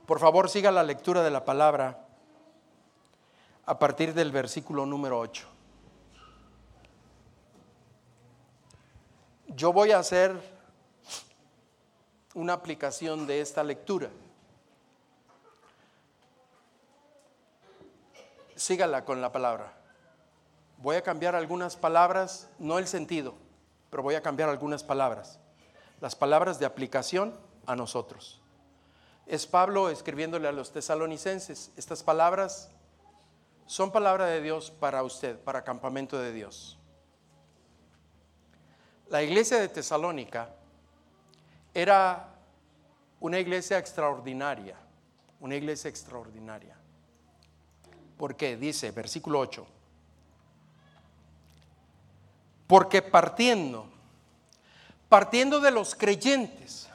Por 0.07 0.19
favor, 0.19 0.49
siga 0.49 0.71
la 0.71 0.81
lectura 0.81 1.21
de 1.21 1.29
la 1.29 1.45
palabra 1.45 2.07
a 3.67 3.77
partir 3.77 4.15
del 4.15 4.31
versículo 4.31 4.87
número 4.87 5.19
8. 5.19 5.47
Yo 9.49 9.71
voy 9.71 9.91
a 9.91 9.99
hacer 9.99 10.35
una 12.33 12.53
aplicación 12.53 13.27
de 13.27 13.41
esta 13.41 13.63
lectura. 13.63 14.09
sígala 18.55 19.05
con 19.05 19.21
la 19.21 19.31
palabra. 19.31 19.71
Voy 20.79 20.95
a 20.95 21.03
cambiar 21.03 21.35
algunas 21.35 21.75
palabras, 21.75 22.49
no 22.57 22.79
el 22.79 22.87
sentido, 22.87 23.35
pero 23.89 24.03
voy 24.03 24.15
a 24.15 24.21
cambiar 24.21 24.49
algunas 24.49 24.83
palabras. 24.83 25.39
Las 26.01 26.15
palabras 26.15 26.59
de 26.59 26.65
aplicación 26.65 27.35
a 27.65 27.75
nosotros. 27.75 28.41
Es 29.25 29.45
Pablo 29.45 29.89
escribiéndole 29.89 30.47
a 30.47 30.51
los 30.51 30.71
tesalonicenses. 30.71 31.71
Estas 31.75 32.03
palabras 32.03 32.69
son 33.65 33.91
palabra 33.91 34.25
de 34.25 34.41
Dios 34.41 34.71
para 34.71 35.03
usted, 35.03 35.37
para 35.39 35.63
campamento 35.63 36.19
de 36.19 36.31
Dios. 36.31 36.79
La 39.09 39.21
iglesia 39.21 39.59
de 39.59 39.69
Tesalónica 39.69 40.49
era 41.73 42.35
una 43.19 43.39
iglesia 43.39 43.77
extraordinaria, 43.77 44.75
una 45.39 45.55
iglesia 45.55 45.89
extraordinaria. 45.89 46.75
¿Por 48.17 48.35
qué? 48.35 48.57
Dice, 48.57 48.91
versículo 48.91 49.39
8. 49.39 49.65
Porque 52.69 53.01
partiendo, 53.01 53.87
partiendo 55.09 55.59
de 55.59 55.71
los 55.71 55.95
creyentes, 55.95 56.87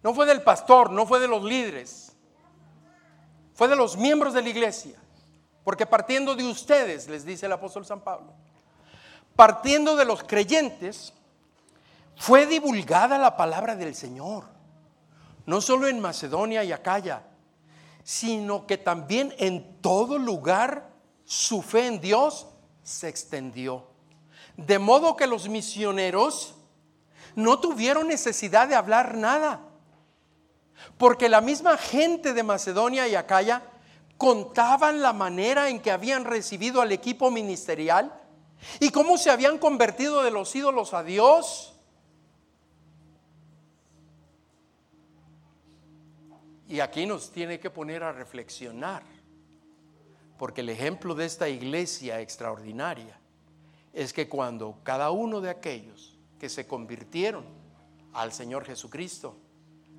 no 0.00 0.14
fue 0.14 0.26
del 0.26 0.42
pastor, 0.42 0.92
no 0.92 1.08
fue 1.08 1.18
de 1.18 1.26
los 1.26 1.42
líderes, 1.42 2.12
fue 3.52 3.66
de 3.66 3.74
los 3.74 3.96
miembros 3.96 4.32
de 4.32 4.42
la 4.42 4.48
iglesia. 4.48 4.96
Porque 5.64 5.86
partiendo 5.86 6.36
de 6.36 6.44
ustedes, 6.44 7.08
les 7.08 7.24
dice 7.24 7.46
el 7.46 7.52
apóstol 7.52 7.84
San 7.84 8.00
Pablo, 8.00 8.32
partiendo 9.34 9.96
de 9.96 10.04
los 10.04 10.22
creyentes, 10.22 11.12
fue 12.14 12.46
divulgada 12.46 13.18
la 13.18 13.36
palabra 13.36 13.74
del 13.74 13.96
Señor, 13.96 14.44
no 15.46 15.60
solo 15.60 15.88
en 15.88 15.98
Macedonia 15.98 16.62
y 16.62 16.70
Acaya, 16.70 17.24
sino 18.04 18.68
que 18.68 18.78
también 18.78 19.34
en 19.38 19.82
todo 19.82 20.16
lugar 20.16 20.90
su 21.24 21.60
fe 21.60 21.88
en 21.88 22.00
Dios 22.00 22.46
se 22.86 23.08
extendió. 23.08 23.84
De 24.56 24.78
modo 24.78 25.16
que 25.16 25.26
los 25.26 25.48
misioneros 25.48 26.54
no 27.34 27.58
tuvieron 27.58 28.06
necesidad 28.08 28.68
de 28.68 28.76
hablar 28.76 29.16
nada, 29.16 29.60
porque 30.96 31.28
la 31.28 31.40
misma 31.40 31.76
gente 31.76 32.32
de 32.32 32.42
Macedonia 32.42 33.08
y 33.08 33.16
Acaya 33.16 33.62
contaban 34.16 35.02
la 35.02 35.12
manera 35.12 35.68
en 35.68 35.80
que 35.80 35.90
habían 35.90 36.24
recibido 36.24 36.80
al 36.80 36.92
equipo 36.92 37.30
ministerial 37.30 38.18
y 38.80 38.90
cómo 38.90 39.18
se 39.18 39.30
habían 39.30 39.58
convertido 39.58 40.22
de 40.22 40.30
los 40.30 40.54
ídolos 40.54 40.94
a 40.94 41.02
Dios 41.02 41.76
Y 46.68 46.80
aquí 46.80 47.06
nos 47.06 47.30
tiene 47.30 47.60
que 47.60 47.70
poner 47.70 48.02
a 48.02 48.12
reflexionar, 48.12 49.02
porque 50.38 50.60
el 50.60 50.68
ejemplo 50.68 51.14
de 51.14 51.24
esta 51.24 51.48
iglesia 51.48 52.20
extraordinaria 52.20 53.18
es 53.92 54.12
que 54.12 54.28
cuando 54.28 54.78
cada 54.82 55.10
uno 55.10 55.40
de 55.40 55.50
aquellos 55.50 56.16
que 56.38 56.48
se 56.48 56.66
convirtieron 56.66 57.44
al 58.12 58.32
Señor 58.32 58.64
Jesucristo 58.64 59.36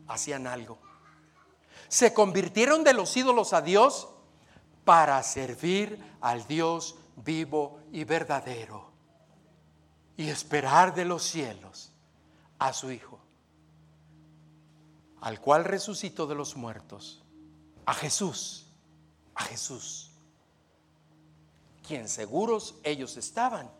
hacían 0.07 0.47
algo, 0.47 0.77
se 1.87 2.13
convirtieron 2.13 2.83
de 2.83 2.93
los 2.93 3.15
ídolos 3.17 3.53
a 3.53 3.61
Dios 3.61 4.09
para 4.85 5.21
servir 5.23 5.99
al 6.21 6.45
Dios 6.47 6.95
vivo 7.15 7.79
y 7.91 8.03
verdadero 8.03 8.91
y 10.15 10.29
esperar 10.29 10.93
de 10.95 11.05
los 11.05 11.23
cielos 11.23 11.91
a 12.59 12.73
su 12.73 12.91
Hijo, 12.91 13.19
al 15.21 15.39
cual 15.39 15.63
resucitó 15.63 16.27
de 16.27 16.35
los 16.35 16.55
muertos, 16.55 17.23
a 17.85 17.93
Jesús, 17.93 18.67
a 19.35 19.43
Jesús, 19.43 20.06
quien 21.87 22.09
seguros 22.09 22.75
ellos 22.83 23.15
estaban, 23.15 23.71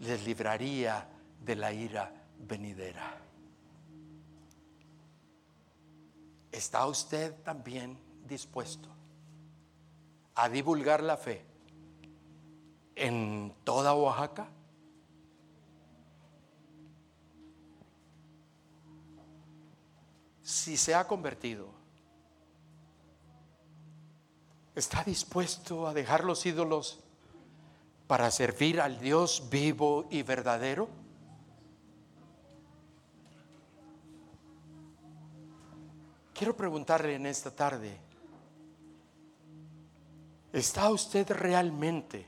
les 0.00 0.24
libraría 0.24 1.06
de 1.40 1.54
la 1.54 1.72
ira 1.72 2.10
venidera. 2.38 3.20
¿Está 6.50 6.86
usted 6.86 7.34
también 7.42 7.98
dispuesto 8.26 8.88
a 10.36 10.48
divulgar 10.48 11.02
la 11.02 11.18
fe 11.18 11.44
en 12.94 13.54
toda 13.62 13.94
Oaxaca? 13.94 14.48
Si 20.42 20.76
se 20.76 20.94
ha 20.94 21.06
convertido, 21.06 21.68
¿está 24.74 25.02
dispuesto 25.04 25.86
a 25.86 25.92
dejar 25.92 26.24
los 26.24 26.46
ídolos 26.46 27.03
para 28.06 28.30
servir 28.30 28.80
al 28.80 29.00
Dios 29.00 29.48
vivo 29.50 30.06
y 30.10 30.22
verdadero? 30.22 30.88
Quiero 36.34 36.56
preguntarle 36.56 37.14
en 37.14 37.26
esta 37.26 37.50
tarde, 37.50 37.96
¿está 40.52 40.90
usted 40.90 41.30
realmente 41.30 42.26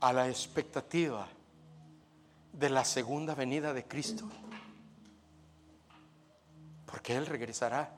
a 0.00 0.12
la 0.12 0.28
expectativa 0.28 1.28
de 2.52 2.68
la 2.68 2.84
segunda 2.84 3.34
venida 3.34 3.72
de 3.72 3.84
Cristo? 3.84 4.28
Porque 6.84 7.16
Él 7.16 7.26
regresará. 7.26 7.92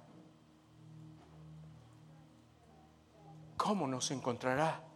¿Cómo 3.57 3.87
nos 3.87 4.11
encontrará? 4.11 4.88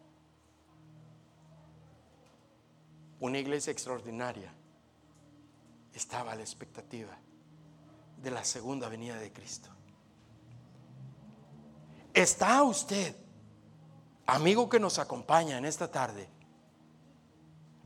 Una 3.23 3.39
iglesia 3.39 3.71
extraordinaria 3.71 4.53
estaba 5.95 6.33
a 6.33 6.35
la 6.35 6.41
expectativa 6.41 7.17
de 8.21 8.31
la 8.33 8.45
segunda 8.45 8.89
venida 8.89 9.17
de 9.17 9.33
Cristo. 9.33 9.69
¿Está 12.13 12.65
usted, 12.65 13.15
amigo 14.27 14.69
que 14.69 14.81
nos 14.81 14.99
acompaña 14.99 15.57
en 15.57 15.67
esta 15.67 15.89
tarde, 15.89 16.29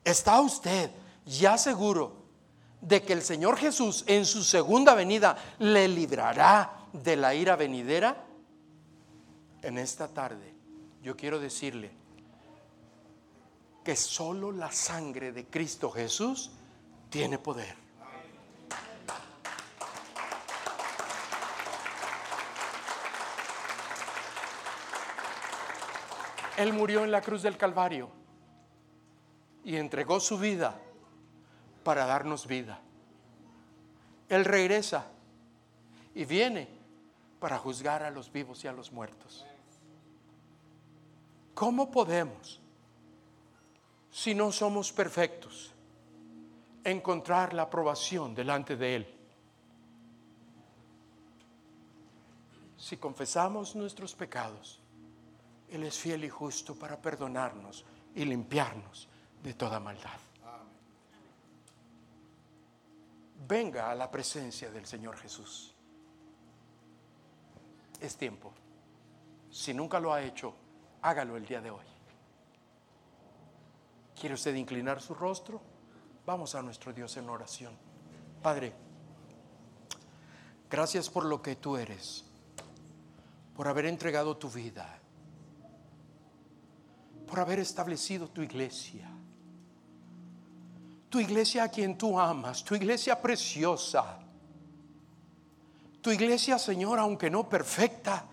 está 0.04 0.40
usted 0.40 0.90
ya 1.26 1.58
seguro 1.58 2.16
de 2.80 3.02
que 3.02 3.12
el 3.12 3.20
Señor 3.20 3.58
Jesús 3.58 4.04
en 4.06 4.24
su 4.24 4.42
segunda 4.42 4.94
venida 4.94 5.36
le 5.58 5.86
librará 5.86 6.88
de 6.94 7.14
la 7.14 7.34
ira 7.34 7.56
venidera? 7.56 8.24
En 9.60 9.76
esta 9.76 10.08
tarde 10.08 10.54
yo 11.02 11.14
quiero 11.14 11.38
decirle 11.38 12.05
que 13.86 13.94
solo 13.94 14.50
la 14.50 14.72
sangre 14.72 15.30
de 15.30 15.46
Cristo 15.46 15.92
Jesús 15.92 16.50
tiene 17.08 17.38
poder. 17.38 17.76
Él 26.56 26.72
murió 26.72 27.04
en 27.04 27.12
la 27.12 27.20
cruz 27.20 27.42
del 27.42 27.56
Calvario 27.56 28.10
y 29.62 29.76
entregó 29.76 30.18
su 30.18 30.36
vida 30.36 30.80
para 31.84 32.06
darnos 32.06 32.48
vida. 32.48 32.80
Él 34.28 34.44
regresa 34.44 35.06
y 36.12 36.24
viene 36.24 36.68
para 37.38 37.56
juzgar 37.56 38.02
a 38.02 38.10
los 38.10 38.32
vivos 38.32 38.64
y 38.64 38.66
a 38.66 38.72
los 38.72 38.90
muertos. 38.90 39.46
¿Cómo 41.54 41.92
podemos, 41.92 42.60
si 44.16 44.34
no 44.34 44.50
somos 44.50 44.94
perfectos, 44.94 45.74
encontrar 46.82 47.52
la 47.52 47.64
aprobación 47.64 48.34
delante 48.34 48.74
de 48.74 48.96
Él? 48.96 49.14
Si 52.78 52.96
confesamos 52.96 53.76
nuestros 53.76 54.14
pecados, 54.14 54.80
él 55.68 55.82
es 55.82 55.98
fiel 55.98 56.24
y 56.24 56.30
justo 56.30 56.74
para 56.74 56.96
perdonarnos 56.96 57.84
y 58.14 58.24
limpiarnos 58.24 59.06
de 59.42 59.52
toda 59.52 59.78
maldad. 59.80 60.18
Venga 63.46 63.90
a 63.90 63.94
la 63.94 64.10
presencia 64.10 64.70
del 64.70 64.86
Señor 64.86 65.18
Jesús. 65.18 65.74
Es 68.00 68.16
tiempo. 68.16 68.50
Si 69.50 69.74
nunca 69.74 70.00
lo 70.00 70.14
ha 70.14 70.22
hecho, 70.22 70.54
hágalo 71.02 71.36
el 71.36 71.44
día 71.44 71.60
de 71.60 71.70
hoy. 71.70 71.95
¿Quiere 74.18 74.34
usted 74.34 74.54
inclinar 74.54 75.00
su 75.00 75.14
rostro? 75.14 75.60
Vamos 76.24 76.54
a 76.54 76.62
nuestro 76.62 76.92
Dios 76.92 77.16
en 77.16 77.28
oración. 77.28 77.72
Padre, 78.42 78.72
gracias 80.70 81.08
por 81.10 81.24
lo 81.24 81.42
que 81.42 81.56
tú 81.56 81.76
eres, 81.76 82.24
por 83.54 83.68
haber 83.68 83.86
entregado 83.86 84.36
tu 84.36 84.50
vida 84.50 85.00
por 87.26 87.40
haber 87.40 87.58
establecido 87.58 88.28
tu 88.28 88.40
iglesia. 88.40 89.08
Tu 91.10 91.20
iglesia 91.20 91.64
a 91.64 91.68
quien 91.68 91.98
tú 91.98 92.18
amas, 92.18 92.64
tu 92.64 92.74
iglesia 92.74 93.20
preciosa. 93.20 94.18
Tu 96.00 96.10
iglesia, 96.12 96.58
Señor, 96.58 96.98
aunque 96.98 97.28
no 97.30 97.48
perfecta, 97.48 98.24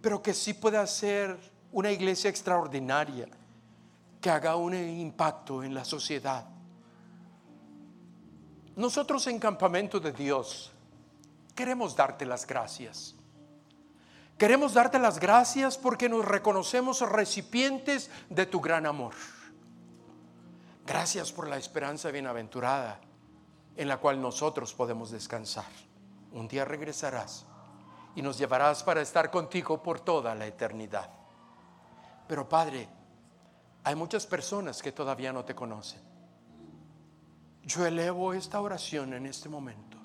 pero 0.00 0.22
que 0.22 0.32
sí 0.32 0.54
pueda 0.54 0.86
ser 0.86 1.36
una 1.72 1.90
iglesia 1.90 2.30
extraordinaria, 2.30 3.26
que 4.24 4.30
haga 4.30 4.56
un 4.56 4.72
impacto 4.72 5.62
en 5.62 5.74
la 5.74 5.84
sociedad. 5.84 6.46
Nosotros 8.74 9.26
en 9.26 9.38
Campamento 9.38 10.00
de 10.00 10.12
Dios 10.12 10.72
queremos 11.54 11.94
darte 11.94 12.24
las 12.24 12.46
gracias. 12.46 13.14
Queremos 14.38 14.72
darte 14.72 14.98
las 14.98 15.20
gracias 15.20 15.76
porque 15.76 16.08
nos 16.08 16.24
reconocemos 16.24 17.02
recipientes 17.02 18.10
de 18.30 18.46
tu 18.46 18.62
gran 18.62 18.86
amor. 18.86 19.12
Gracias 20.86 21.30
por 21.30 21.46
la 21.46 21.58
esperanza 21.58 22.10
bienaventurada 22.10 23.02
en 23.76 23.88
la 23.88 23.98
cual 23.98 24.22
nosotros 24.22 24.72
podemos 24.72 25.10
descansar. 25.10 25.68
Un 26.32 26.48
día 26.48 26.64
regresarás 26.64 27.44
y 28.14 28.22
nos 28.22 28.38
llevarás 28.38 28.82
para 28.84 29.02
estar 29.02 29.30
contigo 29.30 29.82
por 29.82 30.00
toda 30.00 30.34
la 30.34 30.46
eternidad. 30.46 31.10
Pero 32.26 32.48
Padre, 32.48 32.88
hay 33.84 33.94
muchas 33.94 34.26
personas 34.26 34.82
que 34.82 34.92
todavía 34.92 35.32
no 35.32 35.44
te 35.44 35.54
conocen. 35.54 36.00
Yo 37.62 37.86
elevo 37.86 38.32
esta 38.32 38.60
oración 38.60 39.12
en 39.12 39.26
este 39.26 39.48
momento 39.48 39.98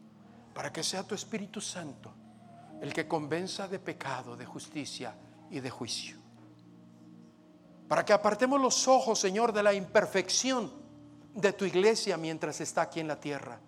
para 0.54 0.72
que 0.72 0.84
sea 0.84 1.04
tu 1.04 1.16
Espíritu 1.16 1.62
Santo 1.62 2.14
el 2.82 2.94
que 2.94 3.08
convenza 3.08 3.68
de 3.68 3.80
pecado, 3.80 4.36
de 4.36 4.46
justicia 4.46 5.16
y 5.50 5.62
de 5.62 5.70
juicio. 5.70 6.18
Para 7.88 8.06
que 8.06 8.14
apartemos 8.14 8.62
los 8.62 8.88
ojos, 8.88 9.20
Señor, 9.20 9.52
de 9.52 9.64
la 9.64 9.74
imperfección 9.74 10.72
de 11.34 11.54
tu 11.54 11.66
iglesia 11.66 12.18
mientras 12.18 12.62
está 12.62 12.84
aquí 12.84 13.00
en 13.00 13.08
la 13.08 13.20
tierra, 13.20 13.60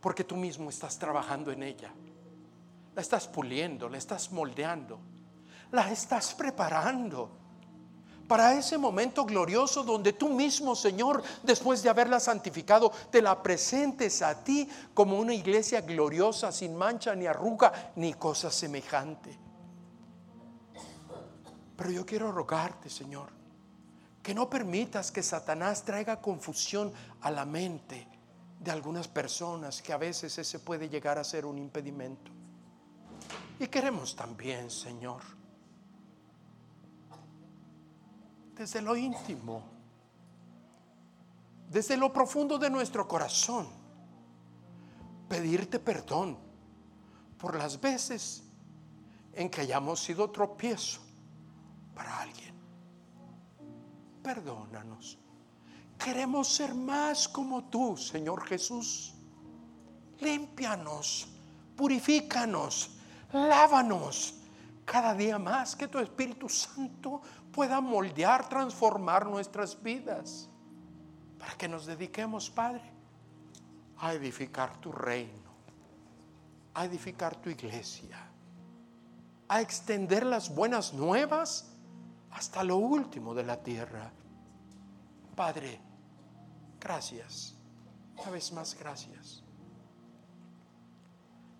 porque 0.00 0.24
tú 0.24 0.36
mismo 0.36 0.70
estás 0.70 0.98
trabajando 0.98 1.50
en 1.50 1.62
ella. 1.62 1.92
La 2.94 3.02
estás 3.02 3.26
puliendo, 3.26 3.88
la 3.88 3.98
estás 3.98 4.30
moldeando, 4.30 5.00
la 5.72 5.90
estás 5.90 6.34
preparando 6.34 7.43
para 8.26 8.54
ese 8.54 8.78
momento 8.78 9.24
glorioso 9.24 9.82
donde 9.82 10.12
tú 10.14 10.28
mismo, 10.30 10.74
Señor, 10.74 11.22
después 11.42 11.82
de 11.82 11.90
haberla 11.90 12.20
santificado, 12.20 12.90
te 13.10 13.20
la 13.20 13.42
presentes 13.42 14.22
a 14.22 14.42
ti 14.42 14.68
como 14.94 15.18
una 15.18 15.34
iglesia 15.34 15.80
gloriosa, 15.82 16.50
sin 16.50 16.74
mancha 16.74 17.14
ni 17.14 17.26
arruga 17.26 17.92
ni 17.96 18.14
cosa 18.14 18.50
semejante. 18.50 19.38
Pero 21.76 21.90
yo 21.90 22.06
quiero 22.06 22.32
rogarte, 22.32 22.88
Señor, 22.88 23.28
que 24.22 24.34
no 24.34 24.48
permitas 24.48 25.10
que 25.10 25.22
Satanás 25.22 25.82
traiga 25.84 26.20
confusión 26.20 26.92
a 27.20 27.30
la 27.30 27.44
mente 27.44 28.08
de 28.58 28.70
algunas 28.70 29.08
personas, 29.08 29.82
que 29.82 29.92
a 29.92 29.98
veces 29.98 30.38
ese 30.38 30.58
puede 30.60 30.88
llegar 30.88 31.18
a 31.18 31.24
ser 31.24 31.44
un 31.44 31.58
impedimento. 31.58 32.30
Y 33.58 33.66
queremos 33.66 34.16
también, 34.16 34.70
Señor, 34.70 35.20
desde 38.54 38.80
lo 38.80 38.96
íntimo, 38.96 39.62
desde 41.68 41.96
lo 41.96 42.12
profundo 42.12 42.58
de 42.58 42.70
nuestro 42.70 43.06
corazón, 43.08 43.66
pedirte 45.28 45.78
perdón 45.78 46.38
por 47.38 47.56
las 47.56 47.80
veces 47.80 48.44
en 49.32 49.50
que 49.50 49.62
hayamos 49.62 50.00
sido 50.00 50.30
tropiezo 50.30 51.00
para 51.94 52.20
alguien. 52.20 52.54
Perdónanos. 54.22 55.18
Queremos 55.98 56.48
ser 56.48 56.74
más 56.74 57.28
como 57.28 57.64
tú, 57.64 57.96
Señor 57.96 58.46
Jesús. 58.46 59.14
Límpianos, 60.20 61.28
purifícanos, 61.76 62.90
lávanos 63.32 64.34
cada 64.84 65.14
día 65.14 65.38
más 65.38 65.74
que 65.74 65.88
tu 65.88 65.98
Espíritu 65.98 66.48
Santo 66.48 67.22
pueda 67.54 67.80
moldear, 67.80 68.48
transformar 68.48 69.26
nuestras 69.26 69.80
vidas, 69.80 70.50
para 71.38 71.54
que 71.54 71.68
nos 71.68 71.86
dediquemos, 71.86 72.50
Padre, 72.50 72.82
a 73.98 74.12
edificar 74.12 74.76
tu 74.80 74.90
reino, 74.90 75.54
a 76.74 76.84
edificar 76.84 77.36
tu 77.36 77.50
iglesia, 77.50 78.18
a 79.48 79.60
extender 79.60 80.26
las 80.26 80.52
buenas 80.52 80.92
nuevas 80.94 81.70
hasta 82.32 82.64
lo 82.64 82.76
último 82.76 83.34
de 83.34 83.44
la 83.44 83.62
tierra. 83.62 84.10
Padre, 85.36 85.80
gracias, 86.80 87.54
una 88.16 88.30
vez 88.30 88.52
más 88.52 88.76
gracias. 88.76 89.42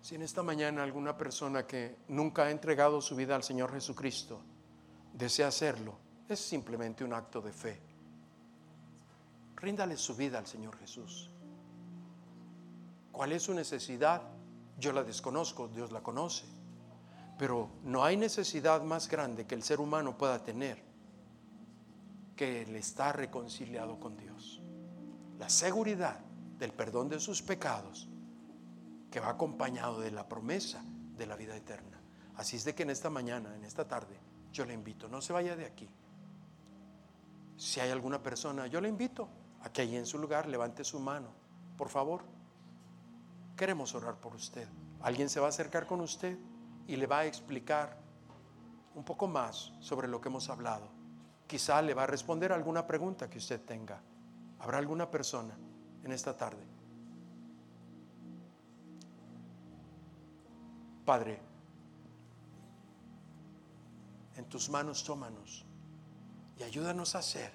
Si 0.01 0.15
en 0.15 0.21
esta 0.21 0.43
mañana 0.43 0.83
alguna 0.83 1.17
persona 1.17 1.65
que 1.65 1.97
nunca 2.09 2.43
ha 2.43 2.51
entregado 2.51 3.01
su 3.01 3.15
vida 3.15 3.35
al 3.35 3.43
Señor 3.43 3.71
Jesucristo 3.71 4.41
desea 5.15 5.47
hacerlo, 5.47 5.97
es 6.27 6.39
simplemente 6.39 7.03
un 7.03 7.13
acto 7.13 7.41
de 7.41 7.51
fe. 7.51 7.79
Ríndale 9.55 9.97
su 9.97 10.15
vida 10.15 10.37
al 10.37 10.47
Señor 10.47 10.77
Jesús. 10.77 11.29
¿Cuál 13.11 13.31
es 13.31 13.43
su 13.43 13.53
necesidad? 13.53 14.21
Yo 14.77 14.91
la 14.91 15.03
desconozco, 15.03 15.69
Dios 15.69 15.91
la 15.91 16.03
conoce. 16.03 16.45
Pero 17.37 17.69
no 17.83 18.03
hay 18.03 18.17
necesidad 18.17 18.81
más 18.83 19.07
grande 19.07 19.45
que 19.45 19.55
el 19.55 19.63
ser 19.63 19.79
humano 19.79 20.17
pueda 20.17 20.43
tener 20.43 20.83
que 22.35 22.63
el 22.63 22.75
estar 22.75 23.15
reconciliado 23.15 23.99
con 23.99 24.17
Dios. 24.17 24.61
La 25.39 25.49
seguridad 25.49 26.19
del 26.59 26.73
perdón 26.73 27.09
de 27.09 27.19
sus 27.19 27.41
pecados 27.41 28.09
que 29.09 29.19
va 29.21 29.29
acompañado 29.29 30.01
de 30.01 30.11
la 30.11 30.27
promesa 30.27 30.83
de 31.17 31.25
la 31.25 31.37
vida 31.37 31.55
eterna. 31.55 32.01
Así 32.35 32.57
es 32.57 32.65
de 32.65 32.75
que 32.75 32.83
en 32.83 32.89
esta 32.89 33.09
mañana, 33.09 33.55
en 33.55 33.63
esta 33.63 33.87
tarde, 33.87 34.17
yo 34.55 34.65
le 34.65 34.73
invito, 34.73 35.09
no 35.09 35.21
se 35.21 35.33
vaya 35.33 35.55
de 35.55 35.65
aquí. 35.65 35.87
Si 37.57 37.79
hay 37.81 37.91
alguna 37.91 38.23
persona, 38.23 38.67
yo 38.67 38.79
le 38.79 38.87
invito 38.87 39.27
a 39.61 39.69
que 39.69 39.81
ahí 39.81 39.95
en 39.95 40.05
su 40.05 40.17
lugar 40.17 40.47
levante 40.47 40.83
su 40.83 40.99
mano, 40.99 41.27
por 41.77 41.89
favor. 41.89 42.23
Queremos 43.57 43.93
orar 43.95 44.15
por 44.15 44.33
usted. 44.33 44.67
Alguien 45.01 45.29
se 45.29 45.39
va 45.39 45.47
a 45.47 45.49
acercar 45.49 45.85
con 45.85 45.99
usted 45.99 46.37
y 46.87 46.95
le 46.95 47.05
va 47.05 47.19
a 47.19 47.25
explicar 47.25 47.97
un 48.95 49.03
poco 49.03 49.27
más 49.27 49.73
sobre 49.81 50.07
lo 50.07 50.21
que 50.21 50.29
hemos 50.29 50.49
hablado. 50.49 50.87
Quizá 51.47 51.81
le 51.81 51.93
va 51.93 52.03
a 52.03 52.07
responder 52.07 52.53
alguna 52.53 52.87
pregunta 52.87 53.29
que 53.29 53.37
usted 53.37 53.61
tenga. 53.61 54.01
¿Habrá 54.59 54.77
alguna 54.77 55.11
persona 55.11 55.55
en 56.03 56.11
esta 56.11 56.35
tarde? 56.35 56.63
Padre, 61.05 61.39
en 64.35 64.45
tus 64.45 64.69
manos 64.69 65.03
tómanos 65.03 65.65
y 66.57 66.63
ayúdanos 66.63 67.15
a 67.15 67.21
ser 67.21 67.51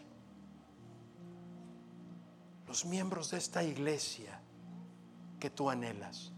los 2.67 2.85
miembros 2.85 3.31
de 3.31 3.39
esta 3.39 3.65
iglesia 3.65 4.41
que 5.41 5.51
tú 5.51 5.71
anhelas, 5.71 6.33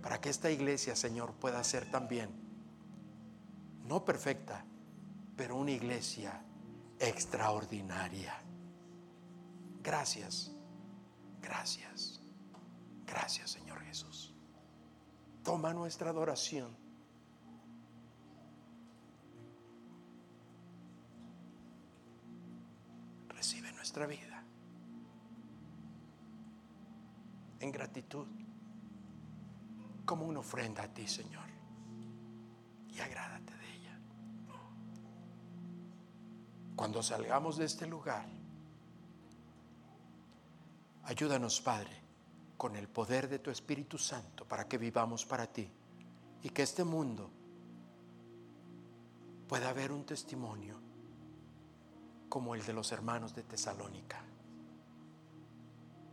para 0.00 0.20
que 0.20 0.28
esta 0.28 0.50
iglesia, 0.50 0.94
Señor, 0.94 1.34
pueda 1.34 1.64
ser 1.64 1.90
también, 1.90 2.30
no 3.84 4.04
perfecta, 4.04 4.64
pero 5.36 5.56
una 5.56 5.72
iglesia 5.72 6.44
extraordinaria. 7.00 8.34
Gracias, 9.82 10.52
gracias, 11.42 12.20
gracias, 13.04 13.50
Señor 13.50 13.80
Jesús. 13.80 14.32
Toma 15.42 15.72
nuestra 15.72 16.10
adoración. 16.10 16.85
Vida 24.04 24.44
en 27.60 27.72
gratitud 27.72 28.26
como 30.04 30.26
una 30.26 30.40
ofrenda 30.40 30.82
a 30.82 30.92
ti, 30.92 31.08
Señor. 31.08 31.48
Y 32.90 33.00
agrádate 33.00 33.54
de 33.56 33.74
ella. 33.74 33.98
Cuando 36.76 37.02
salgamos 37.02 37.56
de 37.56 37.64
este 37.64 37.86
lugar, 37.86 38.26
ayúdanos, 41.04 41.60
Padre 41.62 42.06
con 42.56 42.76
el 42.76 42.88
poder 42.88 43.28
de 43.28 43.38
tu 43.38 43.50
Espíritu 43.50 43.98
Santo 43.98 44.46
para 44.46 44.66
que 44.66 44.78
vivamos 44.78 45.26
para 45.26 45.46
ti 45.46 45.70
y 46.42 46.48
que 46.48 46.62
este 46.62 46.84
mundo 46.84 47.30
pueda 49.46 49.68
haber 49.68 49.92
un 49.92 50.04
testimonio 50.04 50.80
como 52.28 52.54
el 52.54 52.64
de 52.64 52.72
los 52.72 52.92
hermanos 52.92 53.34
de 53.34 53.42
Tesalónica, 53.42 54.24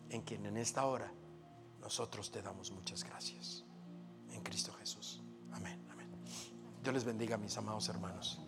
en 0.09 0.21
quien 0.21 0.45
en 0.45 0.57
esta 0.57 0.85
hora 0.85 1.11
nosotros 1.79 2.31
te 2.31 2.41
damos 2.41 2.71
muchas 2.71 3.03
gracias. 3.03 3.65
En 4.29 4.41
Cristo 4.41 4.73
Jesús. 4.73 5.21
Amén, 5.51 5.85
amén. 5.91 6.09
Dios 6.81 6.93
les 6.93 7.03
bendiga, 7.03 7.37
mis 7.37 7.57
amados 7.57 7.89
hermanos. 7.89 8.39